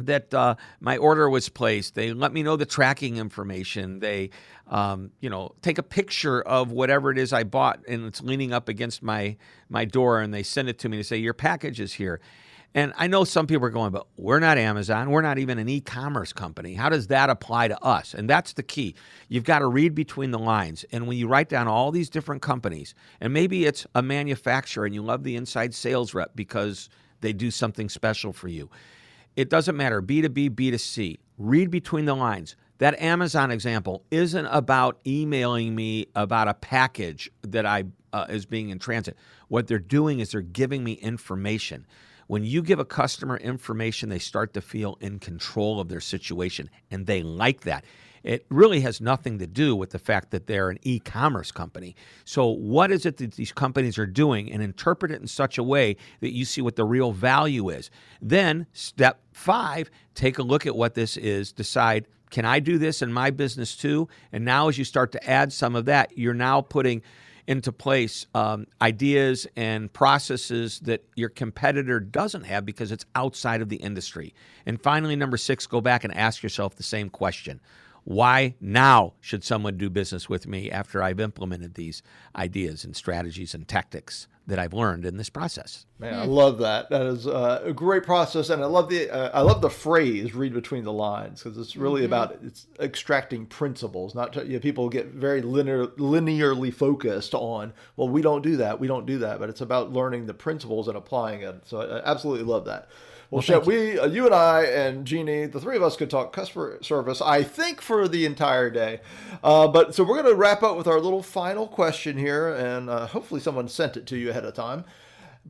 that 0.00 0.32
uh, 0.32 0.54
my 0.80 0.96
order 0.96 1.28
was 1.28 1.48
placed. 1.48 1.94
They 1.94 2.12
let 2.12 2.32
me 2.32 2.42
know 2.42 2.56
the 2.56 2.66
tracking 2.66 3.16
information. 3.16 3.98
They, 3.98 4.30
um, 4.68 5.10
you 5.20 5.30
know, 5.30 5.54
take 5.62 5.78
a 5.78 5.82
picture 5.82 6.40
of 6.42 6.70
whatever 6.70 7.10
it 7.10 7.18
is 7.18 7.32
I 7.32 7.44
bought, 7.44 7.80
and 7.88 8.06
it's 8.06 8.22
leaning 8.22 8.52
up 8.52 8.68
against 8.68 9.02
my 9.02 9.36
my 9.68 9.84
door, 9.84 10.20
and 10.20 10.32
they 10.32 10.42
send 10.42 10.68
it 10.68 10.78
to 10.80 10.88
me 10.88 10.98
to 10.98 11.04
say 11.04 11.16
your 11.16 11.34
package 11.34 11.80
is 11.80 11.92
here. 11.92 12.20
And 12.74 12.92
I 12.98 13.06
know 13.06 13.24
some 13.24 13.46
people 13.46 13.66
are 13.66 13.70
going, 13.70 13.92
but 13.92 14.06
we're 14.18 14.40
not 14.40 14.58
Amazon. 14.58 15.10
We're 15.10 15.22
not 15.22 15.38
even 15.38 15.58
an 15.58 15.70
e-commerce 15.70 16.34
company. 16.34 16.74
How 16.74 16.90
does 16.90 17.06
that 17.06 17.30
apply 17.30 17.68
to 17.68 17.82
us? 17.82 18.12
And 18.12 18.28
that's 18.28 18.52
the 18.52 18.62
key. 18.62 18.94
You've 19.28 19.44
got 19.44 19.60
to 19.60 19.66
read 19.66 19.94
between 19.94 20.32
the 20.32 20.38
lines. 20.38 20.84
And 20.92 21.06
when 21.06 21.16
you 21.16 21.28
write 21.28 21.48
down 21.48 21.66
all 21.66 21.90
these 21.90 22.10
different 22.10 22.42
companies, 22.42 22.94
and 23.22 23.32
maybe 23.32 23.64
it's 23.64 23.86
a 23.94 24.02
manufacturer, 24.02 24.84
and 24.84 24.94
you 24.94 25.00
love 25.00 25.24
the 25.24 25.34
inside 25.34 25.74
sales 25.74 26.12
rep 26.12 26.32
because 26.36 26.90
they 27.22 27.32
do 27.32 27.50
something 27.50 27.88
special 27.88 28.34
for 28.34 28.48
you 28.48 28.68
it 29.38 29.48
doesn't 29.48 29.76
matter 29.76 30.02
B2B, 30.02 30.50
B2C. 30.50 31.16
Read 31.38 31.70
between 31.70 32.06
the 32.06 32.14
lines. 32.16 32.56
That 32.78 32.98
Amazon 33.00 33.52
example 33.52 34.02
isn't 34.10 34.46
about 34.46 34.98
emailing 35.06 35.76
me 35.76 36.06
about 36.16 36.48
a 36.48 36.54
package 36.54 37.30
that 37.42 37.64
I 37.64 37.84
uh, 38.12 38.26
is 38.28 38.46
being 38.46 38.70
in 38.70 38.80
transit. 38.80 39.16
What 39.46 39.68
they're 39.68 39.78
doing 39.78 40.18
is 40.18 40.32
they're 40.32 40.40
giving 40.40 40.82
me 40.82 40.94
information. 40.94 41.86
When 42.26 42.42
you 42.42 42.62
give 42.62 42.80
a 42.80 42.84
customer 42.84 43.36
information, 43.36 44.08
they 44.08 44.18
start 44.18 44.54
to 44.54 44.60
feel 44.60 44.98
in 45.00 45.20
control 45.20 45.78
of 45.78 45.88
their 45.88 46.00
situation, 46.00 46.68
and 46.90 47.06
they 47.06 47.22
like 47.22 47.60
that. 47.60 47.84
It 48.22 48.46
really 48.48 48.80
has 48.80 49.00
nothing 49.00 49.38
to 49.38 49.46
do 49.46 49.74
with 49.76 49.90
the 49.90 49.98
fact 49.98 50.30
that 50.30 50.46
they're 50.46 50.70
an 50.70 50.78
e 50.82 50.98
commerce 50.98 51.50
company. 51.50 51.96
So, 52.24 52.46
what 52.48 52.90
is 52.90 53.06
it 53.06 53.16
that 53.18 53.32
these 53.32 53.52
companies 53.52 53.98
are 53.98 54.06
doing 54.06 54.50
and 54.50 54.62
interpret 54.62 55.12
it 55.12 55.20
in 55.20 55.26
such 55.26 55.58
a 55.58 55.62
way 55.62 55.96
that 56.20 56.32
you 56.32 56.44
see 56.44 56.60
what 56.60 56.76
the 56.76 56.84
real 56.84 57.12
value 57.12 57.68
is? 57.68 57.90
Then, 58.20 58.66
step 58.72 59.20
five, 59.32 59.90
take 60.14 60.38
a 60.38 60.42
look 60.42 60.66
at 60.66 60.76
what 60.76 60.94
this 60.94 61.16
is, 61.16 61.52
decide 61.52 62.06
can 62.30 62.44
I 62.44 62.60
do 62.60 62.78
this 62.78 63.00
in 63.00 63.12
my 63.12 63.30
business 63.30 63.74
too? 63.76 64.08
And 64.32 64.44
now, 64.44 64.68
as 64.68 64.76
you 64.76 64.84
start 64.84 65.12
to 65.12 65.30
add 65.30 65.52
some 65.52 65.74
of 65.74 65.86
that, 65.86 66.16
you're 66.16 66.34
now 66.34 66.60
putting 66.60 67.02
into 67.46 67.72
place 67.72 68.26
um, 68.34 68.66
ideas 68.82 69.46
and 69.56 69.90
processes 69.90 70.80
that 70.80 71.02
your 71.16 71.30
competitor 71.30 71.98
doesn't 71.98 72.44
have 72.44 72.66
because 72.66 72.92
it's 72.92 73.06
outside 73.14 73.62
of 73.62 73.70
the 73.70 73.76
industry. 73.76 74.34
And 74.66 74.80
finally, 74.80 75.16
number 75.16 75.38
six, 75.38 75.66
go 75.66 75.80
back 75.80 76.04
and 76.04 76.14
ask 76.14 76.42
yourself 76.42 76.76
the 76.76 76.82
same 76.82 77.08
question 77.08 77.60
why 78.08 78.54
now 78.58 79.12
should 79.20 79.44
someone 79.44 79.76
do 79.76 79.90
business 79.90 80.30
with 80.30 80.46
me 80.46 80.70
after 80.70 81.02
I've 81.02 81.20
implemented 81.20 81.74
these 81.74 82.02
ideas 82.34 82.82
and 82.82 82.96
strategies 82.96 83.52
and 83.52 83.68
tactics 83.68 84.28
that 84.46 84.58
I've 84.58 84.72
learned 84.72 85.04
in 85.04 85.18
this 85.18 85.28
process? 85.28 85.84
Man, 85.98 86.14
I 86.14 86.24
love 86.24 86.56
that. 86.60 86.88
That 86.88 87.02
is 87.02 87.26
uh, 87.26 87.60
a 87.62 87.74
great 87.74 88.04
process, 88.04 88.48
and 88.48 88.62
I 88.62 88.66
love 88.66 88.88
the 88.88 89.10
uh, 89.10 89.38
I 89.38 89.42
love 89.42 89.60
the 89.60 89.68
phrase 89.68 90.34
"read 90.34 90.54
between 90.54 90.84
the 90.84 90.92
lines" 90.92 91.42
because 91.42 91.58
it's 91.58 91.76
really 91.76 92.00
mm-hmm. 92.00 92.14
about 92.14 92.38
it's 92.42 92.66
extracting 92.80 93.44
principles. 93.44 94.14
Not 94.14 94.32
to, 94.32 94.46
you 94.46 94.54
know, 94.54 94.60
people 94.60 94.88
get 94.88 95.08
very 95.08 95.42
linear, 95.42 95.88
linearly 95.88 96.72
focused 96.72 97.34
on 97.34 97.74
well, 97.96 98.08
we 98.08 98.22
don't 98.22 98.40
do 98.40 98.56
that, 98.56 98.80
we 98.80 98.86
don't 98.86 99.04
do 99.04 99.18
that, 99.18 99.38
but 99.38 99.50
it's 99.50 99.60
about 99.60 99.92
learning 99.92 100.24
the 100.24 100.32
principles 100.32 100.88
and 100.88 100.96
applying 100.96 101.42
it. 101.42 101.56
So 101.66 101.82
I 101.82 102.10
absolutely 102.10 102.46
love 102.46 102.64
that. 102.64 102.88
Well, 103.30 103.44
well 103.46 103.60
we, 103.60 103.98
uh, 103.98 104.06
you 104.06 104.24
and 104.24 104.34
I 104.34 104.64
and 104.64 105.06
Jeannie, 105.06 105.46
the 105.46 105.60
three 105.60 105.76
of 105.76 105.82
us 105.82 105.96
could 105.96 106.08
talk 106.08 106.32
customer 106.32 106.82
service, 106.82 107.20
I 107.20 107.42
think, 107.42 107.80
for 107.80 108.08
the 108.08 108.24
entire 108.24 108.70
day. 108.70 109.00
Uh, 109.44 109.68
but 109.68 109.94
so 109.94 110.02
we're 110.02 110.20
going 110.22 110.34
to 110.34 110.34
wrap 110.34 110.62
up 110.62 110.76
with 110.76 110.86
our 110.86 111.00
little 111.00 111.22
final 111.22 111.66
question 111.66 112.16
here, 112.16 112.54
and 112.54 112.88
uh, 112.88 113.06
hopefully 113.06 113.40
someone 113.40 113.68
sent 113.68 113.96
it 113.96 114.06
to 114.06 114.16
you 114.16 114.30
ahead 114.30 114.44
of 114.44 114.54
time. 114.54 114.84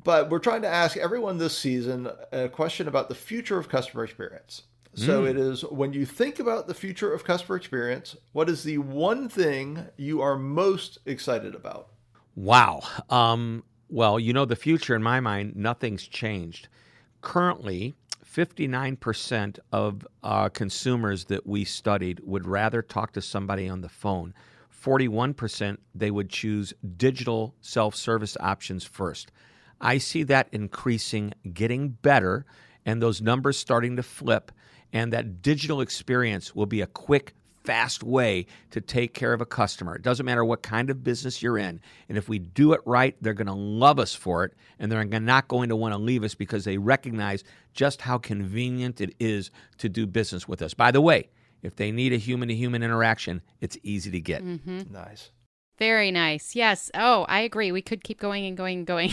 But 0.03 0.29
we're 0.31 0.39
trying 0.41 0.63
to 0.63 0.69
ask 0.69 0.97
everyone 0.97 1.39
this 1.39 1.57
season 1.57 2.09
a 2.33 2.49
question 2.49 2.89
about 2.89 3.09
the 3.09 3.15
future 3.15 3.59
of 3.59 3.69
customer 3.69 4.05
experience. 4.05 4.63
So 4.95 5.23
mm. 5.23 5.31
it 5.31 5.37
is 5.37 5.63
when 5.63 5.93
you 5.93 6.05
think 6.05 6.41
about 6.41 6.67
the 6.67 6.75
future 6.75 7.13
of 7.13 7.23
customer 7.23 7.57
experience, 7.57 8.17
what 8.33 8.49
is 8.49 8.65
the 8.65 8.79
one 8.79 9.29
thing 9.29 9.87
you 9.97 10.21
are 10.21 10.37
most 10.37 10.99
excited 11.07 11.55
about? 11.55 11.89
Wow. 12.35 12.83
Um, 13.09 13.63
well, 13.89 14.19
you 14.19 14.33
know, 14.33 14.45
the 14.45 14.57
future 14.57 14.97
in 14.97 15.03
my 15.03 15.21
mind, 15.21 15.55
nothing's 15.55 16.07
changed 16.07 16.69
currently, 17.21 17.95
59% 18.25 19.59
of 19.73 20.07
uh, 20.23 20.49
consumers 20.51 21.25
that 21.27 21.47
we 21.47 21.65
studied 21.65 22.21
would 22.25 22.47
rather 22.47 22.83
talk 22.83 23.13
to 23.13 23.23
somebody 23.23 23.69
on 23.69 23.81
the 23.81 23.89
phone. 23.89 24.35
41% 24.85 25.79
they 25.95 26.11
would 26.11 26.31
choose 26.31 26.73
digital 26.97 27.55
self 27.61 27.95
service 27.95 28.37
options 28.39 28.85
first. 28.85 29.33
I 29.81 29.99
see 29.99 30.23
that 30.25 30.49
increasing, 30.53 31.35
getting 31.53 31.91
better, 31.91 32.47
and 32.85 33.03
those 33.03 33.21
numbers 33.21 33.57
starting 33.57 33.97
to 33.97 34.03
flip. 34.03 34.53
And 34.93 35.13
that 35.13 35.43
digital 35.43 35.81
experience 35.81 36.55
will 36.55 36.67
be 36.67 36.81
a 36.81 36.87
quick, 36.87 37.35
fast 37.69 38.03
way 38.03 38.47
to 38.71 38.81
take 38.81 39.13
care 39.13 39.35
of 39.35 39.43
a 39.43 39.45
customer. 39.45 39.95
It 39.95 40.01
doesn't 40.01 40.25
matter 40.25 40.43
what 40.43 40.63
kind 40.63 40.89
of 40.89 41.05
business 41.05 41.43
you're 41.43 41.59
in. 41.59 41.83
And 42.09 42.17
if 42.17 42.27
we 42.27 42.39
do 42.39 42.73
it 42.73 42.81
right, 42.87 43.15
they're 43.21 43.35
going 43.35 43.47
to 43.47 43.53
love 43.53 43.99
us 43.99 44.15
for 44.15 44.43
it. 44.45 44.55
And 44.79 44.91
they're 44.91 45.05
not 45.05 45.49
going 45.49 45.69
to 45.69 45.77
want 45.77 45.93
to 45.93 45.99
leave 45.99 46.25
us 46.25 46.35
because 46.35 46.65
they 46.65 46.79
recognize 46.79 47.45
just 47.75 48.01
how 48.01 48.17
convenient 48.17 49.03
it 49.03 49.15
is 49.21 49.51
to 49.77 49.91
do 49.91 50.07
business 50.07 50.49
with 50.49 50.63
us. 50.63 50.73
By 50.73 50.91
the 50.91 51.03
way, 51.03 51.29
if 51.63 51.77
they 51.77 51.93
need 51.93 52.15
a 52.15 52.17
human 52.17 52.49
to 52.49 52.55
human 52.55 52.83
interaction, 52.83 53.43
it's 53.61 53.77
easy 53.83 54.11
to 54.13 54.21
get. 54.21 54.43
Mm-hmm. 54.43 54.91
Nice. 54.91 55.31
Very 55.79 56.11
nice. 56.11 56.57
Yes. 56.57 56.91
Oh, 56.95 57.27
I 57.29 57.41
agree. 57.41 57.71
We 57.71 57.83
could 57.83 58.03
keep 58.03 58.19
going 58.19 58.47
and 58.47 58.57
going 58.57 58.79
and 58.79 58.87
going. 58.87 59.13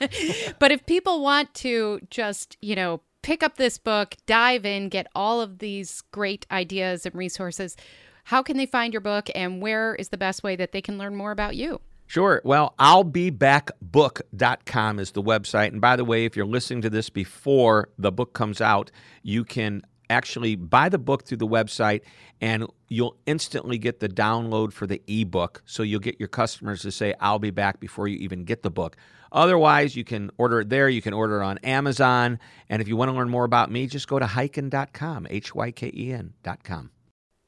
but 0.58 0.72
if 0.72 0.84
people 0.86 1.22
want 1.22 1.54
to 1.54 2.00
just, 2.10 2.56
you 2.60 2.74
know, 2.74 3.00
pick 3.22 3.42
up 3.42 3.56
this 3.56 3.78
book, 3.78 4.16
dive 4.26 4.66
in, 4.66 4.88
get 4.88 5.06
all 5.14 5.40
of 5.40 5.58
these 5.58 6.02
great 6.12 6.46
ideas 6.50 7.06
and 7.06 7.14
resources, 7.14 7.76
how 8.24 8.42
can 8.42 8.56
they 8.56 8.66
find 8.66 8.92
your 8.92 9.00
book 9.00 9.30
and 9.34 9.62
where 9.62 9.94
is 9.94 10.10
the 10.10 10.18
best 10.18 10.42
way 10.42 10.56
that 10.56 10.72
they 10.72 10.82
can 10.82 10.98
learn 10.98 11.16
more 11.16 11.32
about 11.32 11.56
you? 11.56 11.80
Sure. 12.06 12.42
Well, 12.44 12.74
I'll 12.78 13.04
be 13.04 13.30
backbook.com 13.30 14.98
is 14.98 15.12
the 15.12 15.22
website. 15.22 15.68
And 15.68 15.80
by 15.80 15.96
the 15.96 16.04
way, 16.04 16.26
if 16.26 16.36
you're 16.36 16.44
listening 16.44 16.82
to 16.82 16.90
this 16.90 17.08
before 17.08 17.88
the 17.96 18.12
book 18.12 18.34
comes 18.34 18.60
out, 18.60 18.90
you 19.22 19.44
can 19.44 19.82
actually 20.10 20.56
buy 20.56 20.88
the 20.88 20.98
book 20.98 21.24
through 21.24 21.38
the 21.38 21.46
website 21.46 22.02
and 22.40 22.66
you'll 22.88 23.16
instantly 23.26 23.78
get 23.78 24.00
the 24.00 24.08
download 24.08 24.72
for 24.72 24.86
the 24.86 25.02
ebook. 25.06 25.62
So 25.64 25.82
you'll 25.82 26.00
get 26.00 26.18
your 26.18 26.28
customers 26.28 26.82
to 26.82 26.92
say, 26.92 27.14
I'll 27.20 27.38
be 27.38 27.50
back 27.50 27.80
before 27.80 28.08
you 28.08 28.18
even 28.18 28.44
get 28.44 28.62
the 28.62 28.70
book. 28.70 28.96
Otherwise, 29.32 29.96
you 29.96 30.04
can 30.04 30.30
order 30.36 30.60
it 30.60 30.68
there. 30.68 30.88
You 30.88 31.00
can 31.00 31.14
order 31.14 31.40
it 31.40 31.44
on 31.44 31.58
Amazon. 31.58 32.38
And 32.68 32.82
if 32.82 32.88
you 32.88 32.96
want 32.96 33.10
to 33.10 33.16
learn 33.16 33.30
more 33.30 33.44
about 33.44 33.70
me, 33.70 33.86
just 33.86 34.06
go 34.08 34.18
to 34.18 34.26
hyken.com, 34.26 35.26
H 35.30 35.54
Y 35.54 35.70
K 35.70 35.90
E 35.94 36.12
N.com. 36.12 36.90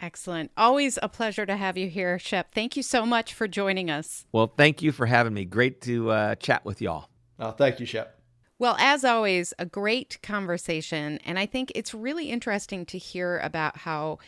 Excellent. 0.01 0.51
Always 0.57 0.99
a 1.03 1.09
pleasure 1.09 1.47
to 1.47 1.57
have 1.57 1.79
you 1.79 1.89
here, 1.89 2.19
Shep. 2.19 2.53
Thank 2.55 2.77
you 2.77 2.83
so 2.83 3.07
much 3.07 3.33
for 3.33 3.47
joining 3.47 3.91
us. 3.91 4.27
Well, 4.33 4.53
thank 4.57 4.83
you 4.83 4.93
for 4.93 5.07
having 5.07 5.35
me. 5.35 5.45
Great 5.45 5.81
to 5.83 6.11
uh, 6.11 6.35
chat 6.37 6.65
with 6.65 6.83
y'all. 6.83 7.09
Oh, 7.39 7.53
thank 7.53 7.81
you, 7.81 7.87
Shep. 7.87 8.14
Well, 8.59 8.77
as 8.79 9.05
always, 9.05 9.53
a 9.59 9.67
great 9.67 10.19
conversation. 10.23 11.19
And 11.25 11.39
I 11.39 11.47
think 11.47 11.73
it's 11.75 11.93
really 11.93 12.31
interesting 12.31 12.87
to 12.87 12.99
hear 12.99 13.39
about 13.41 13.79
how 13.79 14.19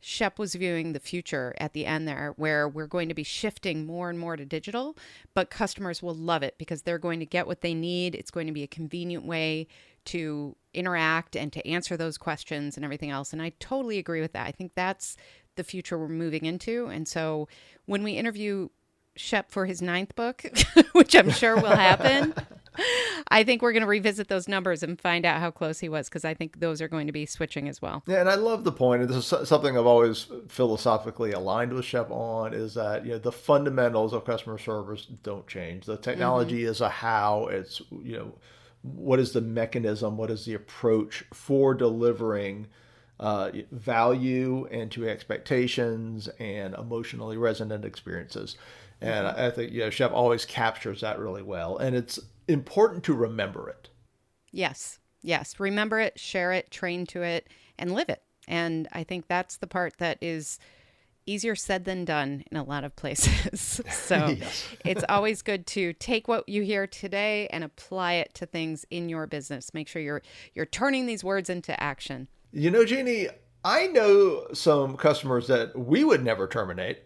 Shep 0.00 0.38
was 0.38 0.54
viewing 0.54 0.92
the 0.92 1.00
future 1.00 1.54
at 1.58 1.72
the 1.72 1.86
end 1.86 2.06
there, 2.06 2.34
where 2.36 2.68
we're 2.68 2.86
going 2.86 3.08
to 3.08 3.14
be 3.14 3.22
shifting 3.22 3.86
more 3.86 4.10
and 4.10 4.18
more 4.18 4.36
to 4.36 4.44
digital, 4.44 4.98
but 5.32 5.48
customers 5.48 6.02
will 6.02 6.14
love 6.14 6.42
it 6.42 6.56
because 6.58 6.82
they're 6.82 6.98
going 6.98 7.20
to 7.20 7.26
get 7.26 7.46
what 7.46 7.62
they 7.62 7.72
need. 7.72 8.14
It's 8.14 8.30
going 8.30 8.46
to 8.46 8.52
be 8.52 8.62
a 8.62 8.66
convenient 8.66 9.24
way 9.24 9.66
to 10.06 10.56
interact 10.74 11.36
and 11.36 11.50
to 11.54 11.66
answer 11.66 11.96
those 11.96 12.18
questions 12.18 12.76
and 12.76 12.84
everything 12.84 13.10
else. 13.10 13.32
And 13.32 13.40
I 13.40 13.52
totally 13.60 13.98
agree 13.98 14.20
with 14.20 14.34
that. 14.34 14.46
I 14.46 14.50
think 14.50 14.72
that's 14.74 15.16
the 15.56 15.64
future 15.64 15.98
we're 15.98 16.08
moving 16.08 16.44
into. 16.44 16.86
And 16.86 17.08
so 17.08 17.48
when 17.86 18.02
we 18.02 18.12
interview 18.12 18.68
Shep 19.16 19.50
for 19.50 19.64
his 19.64 19.80
ninth 19.80 20.14
book, 20.16 20.44
which 20.92 21.14
I'm 21.14 21.30
sure 21.30 21.56
will 21.56 21.68
happen. 21.68 22.34
I 23.28 23.44
think 23.44 23.62
we're 23.62 23.72
going 23.72 23.82
to 23.82 23.88
revisit 23.88 24.28
those 24.28 24.48
numbers 24.48 24.82
and 24.82 25.00
find 25.00 25.24
out 25.24 25.40
how 25.40 25.50
close 25.50 25.80
he 25.80 25.88
was 25.88 26.08
because 26.08 26.24
I 26.24 26.34
think 26.34 26.60
those 26.60 26.80
are 26.80 26.88
going 26.88 27.06
to 27.06 27.12
be 27.12 27.26
switching 27.26 27.68
as 27.68 27.80
well. 27.80 28.02
Yeah, 28.06 28.20
and 28.20 28.28
I 28.28 28.34
love 28.34 28.64
the 28.64 28.72
point, 28.72 29.02
and 29.02 29.10
this 29.10 29.32
is 29.32 29.48
something 29.48 29.76
I've 29.76 29.86
always 29.86 30.26
philosophically 30.48 31.32
aligned 31.32 31.72
with 31.72 31.84
Shep 31.84 32.10
on, 32.10 32.54
is 32.54 32.74
that 32.74 33.04
you 33.04 33.12
know 33.12 33.18
the 33.18 33.32
fundamentals 33.32 34.12
of 34.12 34.24
customer 34.24 34.58
service 34.58 35.06
don't 35.22 35.46
change. 35.46 35.86
The 35.86 35.96
technology 35.96 36.60
mm-hmm. 36.60 36.70
is 36.70 36.80
a 36.80 36.88
how. 36.88 37.46
It's 37.46 37.80
you 37.90 38.18
know 38.18 38.34
what 38.82 39.18
is 39.18 39.32
the 39.32 39.40
mechanism, 39.40 40.16
what 40.16 40.30
is 40.30 40.44
the 40.44 40.54
approach 40.54 41.24
for 41.32 41.74
delivering 41.74 42.66
uh, 43.18 43.50
value 43.70 44.66
and 44.70 44.90
to 44.90 45.08
expectations 45.08 46.28
and 46.38 46.74
emotionally 46.74 47.36
resonant 47.36 47.84
experiences. 47.84 48.56
And 49.00 49.26
mm-hmm. 49.26 49.40
I 49.40 49.50
think 49.50 49.72
you 49.72 49.80
know 49.80 49.90
Shep 49.90 50.12
always 50.12 50.44
captures 50.44 51.00
that 51.00 51.18
really 51.18 51.42
well, 51.42 51.78
and 51.78 51.96
it's 51.96 52.18
important 52.48 53.04
to 53.04 53.14
remember 53.14 53.68
it. 53.68 53.90
Yes, 54.50 54.98
yes, 55.22 55.58
remember 55.58 56.00
it, 56.00 56.18
share 56.18 56.52
it, 56.52 56.70
train 56.70 57.06
to 57.06 57.22
it, 57.22 57.48
and 57.78 57.92
live 57.92 58.08
it. 58.08 58.22
And 58.46 58.88
I 58.92 59.04
think 59.04 59.26
that's 59.26 59.56
the 59.56 59.66
part 59.66 59.98
that 59.98 60.18
is 60.20 60.58
easier 61.26 61.54
said 61.54 61.84
than 61.84 62.04
done 62.04 62.44
in 62.50 62.56
a 62.56 62.62
lot 62.62 62.84
of 62.84 62.94
places. 62.96 63.80
so 63.90 64.36
it's 64.84 65.04
always 65.08 65.42
good 65.42 65.66
to 65.68 65.92
take 65.94 66.28
what 66.28 66.48
you 66.48 66.62
hear 66.62 66.86
today 66.86 67.48
and 67.48 67.64
apply 67.64 68.14
it 68.14 68.34
to 68.34 68.46
things 68.46 68.84
in 68.90 69.08
your 69.08 69.26
business. 69.26 69.72
Make 69.74 69.88
sure 69.88 70.02
you're 70.02 70.22
you're 70.54 70.66
turning 70.66 71.06
these 71.06 71.24
words 71.24 71.48
into 71.50 71.80
action. 71.82 72.28
You 72.52 72.70
know, 72.70 72.84
Jeannie, 72.84 73.28
I 73.64 73.86
know 73.88 74.46
some 74.52 74.96
customers 74.96 75.48
that 75.48 75.76
we 75.76 76.04
would 76.04 76.22
never 76.22 76.46
terminate. 76.46 77.02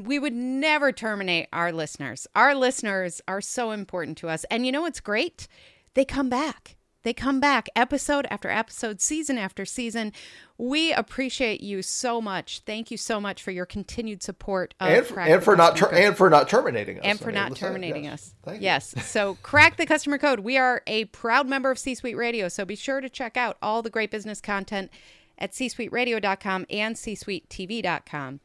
We 0.00 0.18
would 0.18 0.32
never 0.32 0.92
terminate 0.92 1.48
our 1.52 1.72
listeners. 1.72 2.26
Our 2.34 2.54
listeners 2.54 3.20
are 3.28 3.40
so 3.40 3.72
important 3.72 4.16
to 4.18 4.28
us. 4.28 4.44
And 4.50 4.64
you 4.64 4.72
know 4.72 4.82
what's 4.82 5.00
great? 5.00 5.48
They 5.94 6.04
come 6.04 6.28
back. 6.28 6.76
They 7.02 7.12
come 7.12 7.40
back 7.40 7.68
episode 7.74 8.26
after 8.30 8.48
episode, 8.48 9.00
season 9.00 9.36
after 9.36 9.64
season. 9.64 10.12
We 10.56 10.92
appreciate 10.92 11.60
you 11.60 11.82
so 11.82 12.20
much. 12.20 12.60
Thank 12.64 12.90
you 12.90 12.96
so 12.96 13.20
much 13.20 13.42
for 13.42 13.50
your 13.50 13.66
continued 13.66 14.22
support 14.22 14.74
and 14.78 15.04
for, 15.04 15.18
and 15.18 15.42
for 15.42 15.56
not 15.56 15.76
ter- 15.76 15.92
and 15.92 16.16
for 16.16 16.30
not 16.30 16.48
terminating 16.48 16.98
us 16.98 17.04
and 17.04 17.18
for 17.18 17.32
not 17.32 17.56
terminating 17.56 18.04
yes. 18.04 18.34
us. 18.46 18.58
Yes. 18.60 18.94
so 19.06 19.36
crack 19.42 19.76
the 19.76 19.86
customer 19.86 20.18
code. 20.18 20.40
We 20.40 20.56
are 20.58 20.82
a 20.86 21.06
proud 21.06 21.48
member 21.48 21.72
of 21.72 21.78
C-Suite 21.78 22.16
Radio, 22.16 22.48
so 22.48 22.64
be 22.64 22.76
sure 22.76 23.00
to 23.00 23.08
check 23.08 23.36
out 23.36 23.56
all 23.60 23.82
the 23.82 23.90
great 23.90 24.12
business 24.12 24.40
content 24.40 24.90
at 25.38 25.54
c-suiteradio.com 25.54 26.66
and 26.70 26.96
c-suitetv.com. 26.96 28.40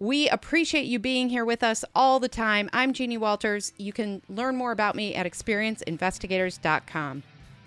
We 0.00 0.28
appreciate 0.28 0.84
you 0.84 1.00
being 1.00 1.28
here 1.28 1.44
with 1.44 1.64
us 1.64 1.84
all 1.92 2.20
the 2.20 2.28
time. 2.28 2.70
I'm 2.72 2.92
Jeannie 2.92 3.18
Walters. 3.18 3.72
You 3.78 3.92
can 3.92 4.22
learn 4.28 4.54
more 4.54 4.70
about 4.70 4.94
me 4.94 5.14
at 5.14 5.26
experienceinvestigators.com. 5.26 7.24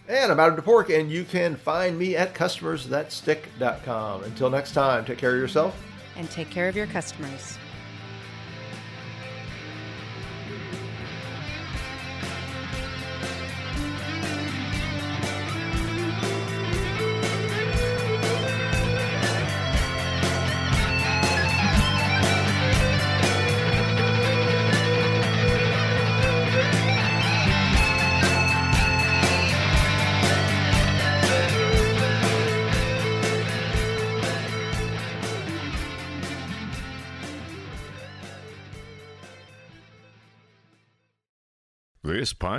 And 0.08 0.32
I'm 0.32 0.40
Adam 0.40 0.62
Toporek, 0.62 0.98
and 0.98 1.12
you 1.12 1.26
can 1.26 1.56
find 1.56 2.00
me 2.00 2.16
at 2.16 2.34
customersthatstick.com. 2.34 4.24
Until 4.24 4.50
next 4.50 4.72
time, 4.72 5.04
take 5.06 5.18
care 5.18 5.34
of 5.34 5.40
yourself. 5.40 5.76
And 6.16 6.30
take 6.32 6.50
care 6.50 6.70
of 6.70 6.76
your 6.76 6.88
customers. 6.88 7.58